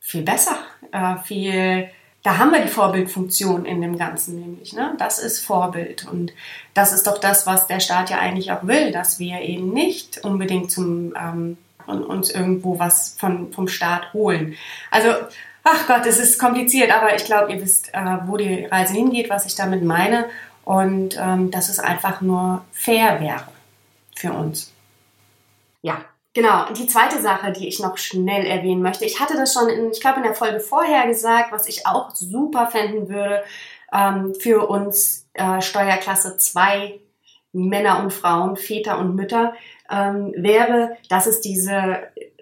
viel 0.00 0.22
besser, 0.22 0.56
äh, 0.92 1.16
viel 1.24 1.90
da 2.22 2.36
haben 2.36 2.50
wir 2.50 2.60
die 2.60 2.68
Vorbildfunktion 2.68 3.64
in 3.64 3.80
dem 3.80 3.96
Ganzen 3.96 4.38
nämlich. 4.38 4.74
Ne? 4.74 4.94
Das 4.98 5.18
ist 5.18 5.40
Vorbild. 5.40 6.06
Und 6.06 6.32
das 6.74 6.92
ist 6.92 7.06
doch 7.06 7.16
das, 7.16 7.46
was 7.46 7.66
der 7.66 7.80
Staat 7.80 8.10
ja 8.10 8.18
eigentlich 8.18 8.52
auch 8.52 8.66
will, 8.66 8.92
dass 8.92 9.18
wir 9.18 9.40
eben 9.40 9.72
nicht 9.72 10.22
unbedingt 10.22 10.70
zum 10.70 11.14
ähm, 11.16 11.56
und 11.90 12.04
uns 12.04 12.30
irgendwo 12.30 12.78
was 12.78 13.16
von, 13.18 13.52
vom 13.52 13.68
Staat 13.68 14.12
holen. 14.12 14.56
Also, 14.90 15.10
ach 15.64 15.86
Gott, 15.86 16.06
es 16.06 16.18
ist 16.18 16.38
kompliziert, 16.38 16.94
aber 16.94 17.14
ich 17.14 17.24
glaube, 17.24 17.52
ihr 17.52 17.60
wisst, 17.60 17.92
äh, 17.92 18.18
wo 18.26 18.36
die 18.36 18.66
Reise 18.66 18.94
hingeht, 18.94 19.30
was 19.30 19.46
ich 19.46 19.54
damit 19.54 19.84
meine 19.84 20.26
und 20.64 21.18
ähm, 21.20 21.50
dass 21.50 21.68
es 21.68 21.78
einfach 21.78 22.20
nur 22.20 22.64
fair 22.72 23.20
wäre 23.20 23.44
für 24.14 24.32
uns. 24.32 24.72
Ja, 25.82 26.04
Genau, 26.32 26.72
die 26.72 26.86
zweite 26.86 27.20
Sache, 27.20 27.50
die 27.50 27.66
ich 27.66 27.80
noch 27.80 27.98
schnell 27.98 28.46
erwähnen 28.46 28.82
möchte, 28.82 29.04
ich 29.04 29.18
hatte 29.18 29.34
das 29.34 29.52
schon, 29.52 29.68
in, 29.68 29.90
ich 29.90 30.00
glaube, 30.00 30.18
in 30.18 30.22
der 30.22 30.34
Folge 30.34 30.60
vorher 30.60 31.08
gesagt, 31.08 31.50
was 31.50 31.66
ich 31.66 31.88
auch 31.88 32.14
super 32.14 32.68
fänden 32.68 33.08
würde 33.08 33.42
ähm, 33.92 34.32
für 34.38 34.68
uns 34.68 35.26
äh, 35.34 35.60
Steuerklasse 35.60 36.36
2 36.36 37.00
Männer 37.52 37.98
und 38.00 38.12
Frauen, 38.12 38.56
Väter 38.56 38.98
und 38.98 39.16
Mütter, 39.16 39.54
ähm, 39.90 40.32
wäre, 40.36 40.96
dass 41.08 41.26
es 41.26 41.40
diese 41.40 41.98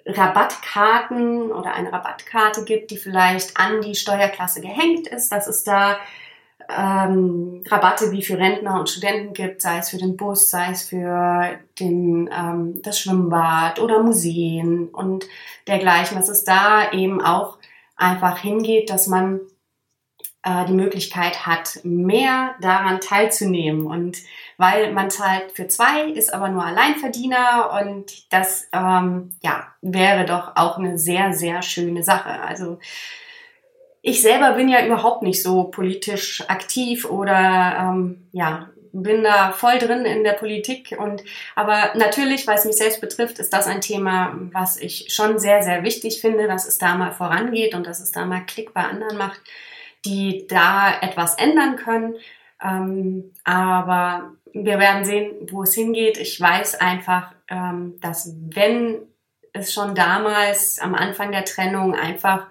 Rabattkarten 0.06 1.52
oder 1.52 1.74
eine 1.74 1.92
Rabattkarte 1.92 2.64
gibt, 2.64 2.90
die 2.90 2.96
vielleicht 2.96 3.56
an 3.56 3.80
die 3.82 3.94
Steuerklasse 3.94 4.60
gehängt 4.60 5.06
ist, 5.08 5.30
dass 5.30 5.46
es 5.46 5.64
da 5.64 5.96
ähm, 6.68 7.62
Rabatte 7.66 8.12
wie 8.12 8.22
für 8.22 8.38
Rentner 8.38 8.78
und 8.78 8.90
Studenten 8.90 9.32
gibt, 9.32 9.62
sei 9.62 9.78
es 9.78 9.90
für 9.90 9.96
den 9.96 10.16
Bus, 10.16 10.50
sei 10.50 10.70
es 10.70 10.82
für 10.82 11.58
den, 11.78 12.28
ähm, 12.32 12.80
das 12.82 12.98
Schwimmbad 13.00 13.80
oder 13.80 14.02
Museen 14.02 14.88
und 14.88 15.26
dergleichen, 15.66 16.18
dass 16.18 16.28
es 16.28 16.44
da 16.44 16.92
eben 16.92 17.22
auch 17.22 17.58
einfach 17.96 18.38
hingeht, 18.38 18.90
dass 18.90 19.06
man 19.06 19.40
äh, 20.44 20.64
die 20.66 20.72
Möglichkeit 20.72 21.46
hat, 21.46 21.80
mehr 21.82 22.54
daran 22.60 23.00
teilzunehmen. 23.00 23.86
Und 23.86 24.18
weil 24.56 24.92
man 24.92 25.10
zahlt 25.10 25.52
für 25.52 25.68
zwei, 25.68 26.04
ist 26.04 26.32
aber 26.32 26.48
nur 26.48 26.64
Alleinverdiener 26.64 27.80
und 27.82 28.32
das 28.32 28.68
ähm, 28.72 29.30
ja, 29.42 29.66
wäre 29.82 30.24
doch 30.24 30.52
auch 30.56 30.78
eine 30.78 30.98
sehr, 30.98 31.32
sehr 31.32 31.62
schöne 31.62 32.02
Sache. 32.02 32.40
Also 32.40 32.78
ich 34.00 34.22
selber 34.22 34.52
bin 34.52 34.68
ja 34.68 34.86
überhaupt 34.86 35.22
nicht 35.22 35.42
so 35.42 35.64
politisch 35.64 36.48
aktiv 36.48 37.04
oder 37.04 37.76
ähm, 37.80 38.28
ja, 38.32 38.70
bin 38.92 39.22
da 39.22 39.52
voll 39.52 39.78
drin 39.78 40.04
in 40.04 40.24
der 40.24 40.32
Politik 40.32 40.96
und 40.98 41.22
aber 41.54 41.90
natürlich, 41.94 42.46
weil 42.46 42.56
es 42.56 42.64
mich 42.64 42.76
selbst 42.76 43.00
betrifft, 43.00 43.38
ist 43.38 43.52
das 43.52 43.66
ein 43.66 43.80
Thema, 43.80 44.38
was 44.52 44.76
ich 44.76 45.12
schon 45.12 45.38
sehr, 45.38 45.62
sehr 45.62 45.82
wichtig 45.82 46.20
finde, 46.20 46.46
dass 46.46 46.66
es 46.66 46.78
da 46.78 46.94
mal 46.94 47.12
vorangeht 47.12 47.74
und 47.74 47.86
dass 47.86 48.00
es 48.00 48.12
da 48.12 48.24
mal 48.24 48.46
Klick 48.46 48.72
bei 48.72 48.82
anderen 48.82 49.18
macht 49.18 49.40
die 50.04 50.46
da 50.48 51.00
etwas 51.00 51.36
ändern 51.36 51.76
können. 51.76 52.14
Ähm, 52.62 53.32
aber 53.44 54.32
wir 54.52 54.78
werden 54.78 55.04
sehen, 55.04 55.48
wo 55.50 55.62
es 55.62 55.74
hingeht. 55.74 56.18
Ich 56.18 56.40
weiß 56.40 56.80
einfach, 56.80 57.34
ähm, 57.48 57.98
dass 58.00 58.34
wenn 58.50 58.98
es 59.52 59.72
schon 59.72 59.94
damals 59.94 60.78
am 60.78 60.94
Anfang 60.94 61.32
der 61.32 61.44
Trennung 61.44 61.94
einfach 61.94 62.46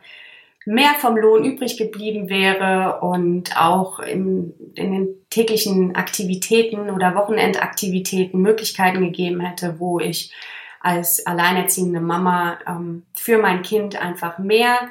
mehr 0.66 0.96
vom 1.00 1.16
Lohn 1.16 1.46
übrig 1.46 1.78
geblieben 1.78 2.30
wäre 2.30 3.00
und 3.00 3.56
auch 3.58 4.00
in, 4.00 4.54
in 4.76 4.92
den 4.92 5.08
täglichen 5.30 5.96
Aktivitäten 5.96 6.90
oder 6.90 7.16
Wochenendaktivitäten 7.16 8.42
Möglichkeiten 8.42 9.02
gegeben 9.02 9.40
hätte, 9.40 9.80
wo 9.80 10.00
ich 10.00 10.34
als 10.82 11.26
alleinerziehende 11.26 12.02
Mama 12.02 12.60
ähm, 12.68 13.04
für 13.16 13.38
mein 13.38 13.62
Kind 13.62 13.96
einfach 14.02 14.40
mehr 14.40 14.90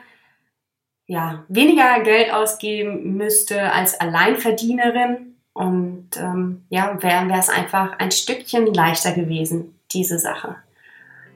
ja, 1.07 1.45
weniger 1.49 2.01
Geld 2.01 2.33
ausgeben 2.33 3.17
müsste 3.17 3.73
als 3.73 3.99
Alleinverdienerin. 4.01 5.37
Und 5.53 6.11
ähm, 6.19 6.67
ja, 6.69 7.03
wäre 7.03 7.39
es 7.39 7.49
einfach 7.49 7.99
ein 7.99 8.11
Stückchen 8.11 8.67
leichter 8.75 9.13
gewesen, 9.13 9.79
diese 9.93 10.19
Sache. 10.19 10.57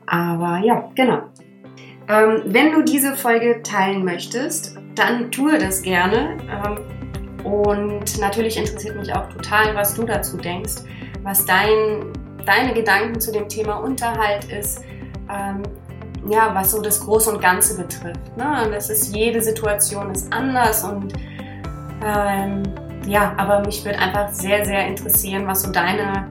Aber 0.06 0.59
ja, 0.59 0.90
genau. 0.94 1.22
Ähm, 2.09 2.42
wenn 2.46 2.72
du 2.72 2.83
diese 2.83 3.14
Folge 3.14 3.62
teilen 3.62 4.04
möchtest, 4.04 4.76
dann 4.94 5.30
tue 5.30 5.56
das 5.59 5.83
gerne. 5.83 6.37
Ähm, 6.50 7.44
und 7.44 8.18
natürlich 8.18 8.59
interessiert 8.59 8.96
mich 8.96 9.14
auch 9.14 9.28
total, 9.30 9.74
was 9.74 9.94
du 9.94 10.04
dazu 10.04 10.37
denkst, 10.37 10.83
was 11.22 11.46
dein, 11.46 12.12
deine 12.44 12.74
Gedanken 12.74 13.20
zu 13.20 13.33
dem 13.33 13.48
Thema 13.48 13.76
Unterhalt 13.76 14.44
ist. 14.52 14.85
Ja, 16.31 16.55
was 16.55 16.71
so 16.71 16.81
das 16.81 17.01
Große 17.01 17.31
und 17.31 17.40
Ganze 17.40 17.77
betrifft. 17.77 18.37
Ne? 18.37 18.69
Das 18.71 18.88
ist, 18.88 19.14
jede 19.14 19.43
Situation 19.43 20.12
ist 20.12 20.33
anders 20.33 20.85
und 20.85 21.12
ähm, 22.05 22.62
ja, 23.07 23.35
aber 23.37 23.61
mich 23.61 23.85
würde 23.85 23.99
einfach 23.99 24.33
sehr, 24.33 24.64
sehr 24.64 24.87
interessieren, 24.87 25.47
was 25.47 25.62
so 25.62 25.73
deine 25.73 26.29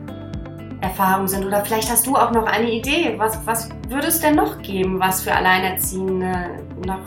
Erfahrungen 0.82 1.28
sind. 1.28 1.46
Oder 1.46 1.64
vielleicht 1.66 1.92
hast 1.92 2.08
du 2.08 2.16
auch 2.16 2.32
noch 2.32 2.46
eine 2.46 2.72
Idee. 2.72 3.16
Was, 3.18 3.40
was 3.46 3.70
würde 3.90 4.08
es 4.08 4.22
denn 4.22 4.36
noch 4.36 4.62
geben, 4.62 5.00
was 5.00 5.24
für 5.24 5.34
Alleinerziehende 5.34 6.52
noch 6.86 7.02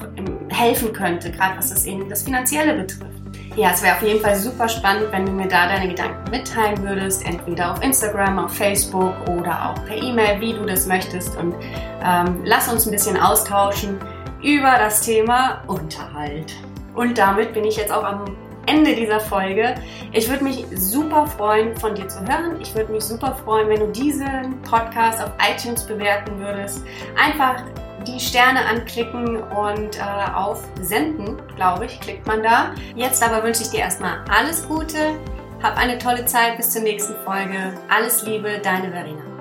helfen 0.51 0.93
könnte, 0.93 1.31
gerade 1.31 1.57
was 1.57 1.71
das 1.71 1.87
eben 1.87 2.09
das 2.09 2.23
Finanzielle 2.23 2.75
betrifft? 2.75 3.12
Ja, 3.55 3.73
es 3.73 3.83
wäre 3.83 3.97
auf 3.97 4.03
jeden 4.03 4.21
Fall 4.21 4.35
super 4.37 4.67
spannend, 4.67 5.13
wenn 5.13 5.27
du 5.27 5.33
mir 5.33 5.47
da 5.47 5.67
deine 5.67 5.89
Gedanken 5.89 6.31
mitteilen 6.31 6.83
würdest, 6.83 7.27
entweder 7.27 7.73
auf 7.73 7.83
Instagram, 7.83 8.39
auf 8.39 8.57
Facebook 8.57 9.13
oder 9.29 9.71
auch 9.71 9.85
per 9.85 9.97
E-Mail, 9.97 10.41
wie 10.41 10.55
du 10.55 10.65
das 10.65 10.87
möchtest. 10.87 11.37
Und 11.37 11.55
ähm, 12.03 12.41
lass 12.45 12.73
uns 12.73 12.87
ein 12.87 12.93
bisschen 12.93 13.21
austauschen 13.21 13.99
über 14.43 14.79
das 14.79 15.03
Thema 15.03 15.63
Unterhalt. 15.67 16.55
Und 16.95 17.19
damit 17.19 17.53
bin 17.53 17.65
ich 17.65 17.77
jetzt 17.77 17.93
auch 17.93 18.05
am 18.05 18.25
Ende 18.65 18.95
dieser 18.95 19.21
Folge. 19.21 19.75
Ich 20.13 20.31
würde 20.31 20.45
mich 20.45 20.65
super 20.75 21.27
freuen, 21.27 21.77
von 21.77 21.95
dir 21.95 22.09
zu 22.09 22.21
hören. 22.21 22.59
Ich 22.61 22.75
würde 22.75 22.91
mich 22.91 23.05
super 23.05 23.35
freuen, 23.45 23.69
wenn 23.69 23.81
du 23.81 23.89
diesen 23.89 24.63
Podcast 24.63 25.23
auf 25.23 25.31
iTunes 25.47 25.87
bewerten 25.87 26.39
würdest. 26.39 26.83
Einfach 27.23 27.63
die 28.07 28.21
Sterne 28.21 28.65
anklicken 28.67 29.37
und 29.43 29.99
äh, 29.99 30.33
auf 30.35 30.63
Senden, 30.81 31.41
glaube 31.57 31.87
ich, 31.87 32.01
klickt 32.01 32.27
man 32.27 32.43
da. 32.43 32.75
Jetzt 32.95 33.23
aber 33.23 33.43
wünsche 33.43 33.63
ich 33.63 33.71
dir 33.71 33.81
erstmal 33.81 34.25
alles 34.31 34.67
Gute. 34.67 35.19
Hab 35.63 35.77
eine 35.77 35.99
tolle 35.99 36.25
Zeit 36.27 36.57
bis 36.57 36.71
zur 36.71 36.83
nächsten 36.83 37.15
Folge. 37.25 37.73
Alles 37.89 38.23
Liebe, 38.25 38.61
deine 38.63 38.91
Verena. 38.91 39.32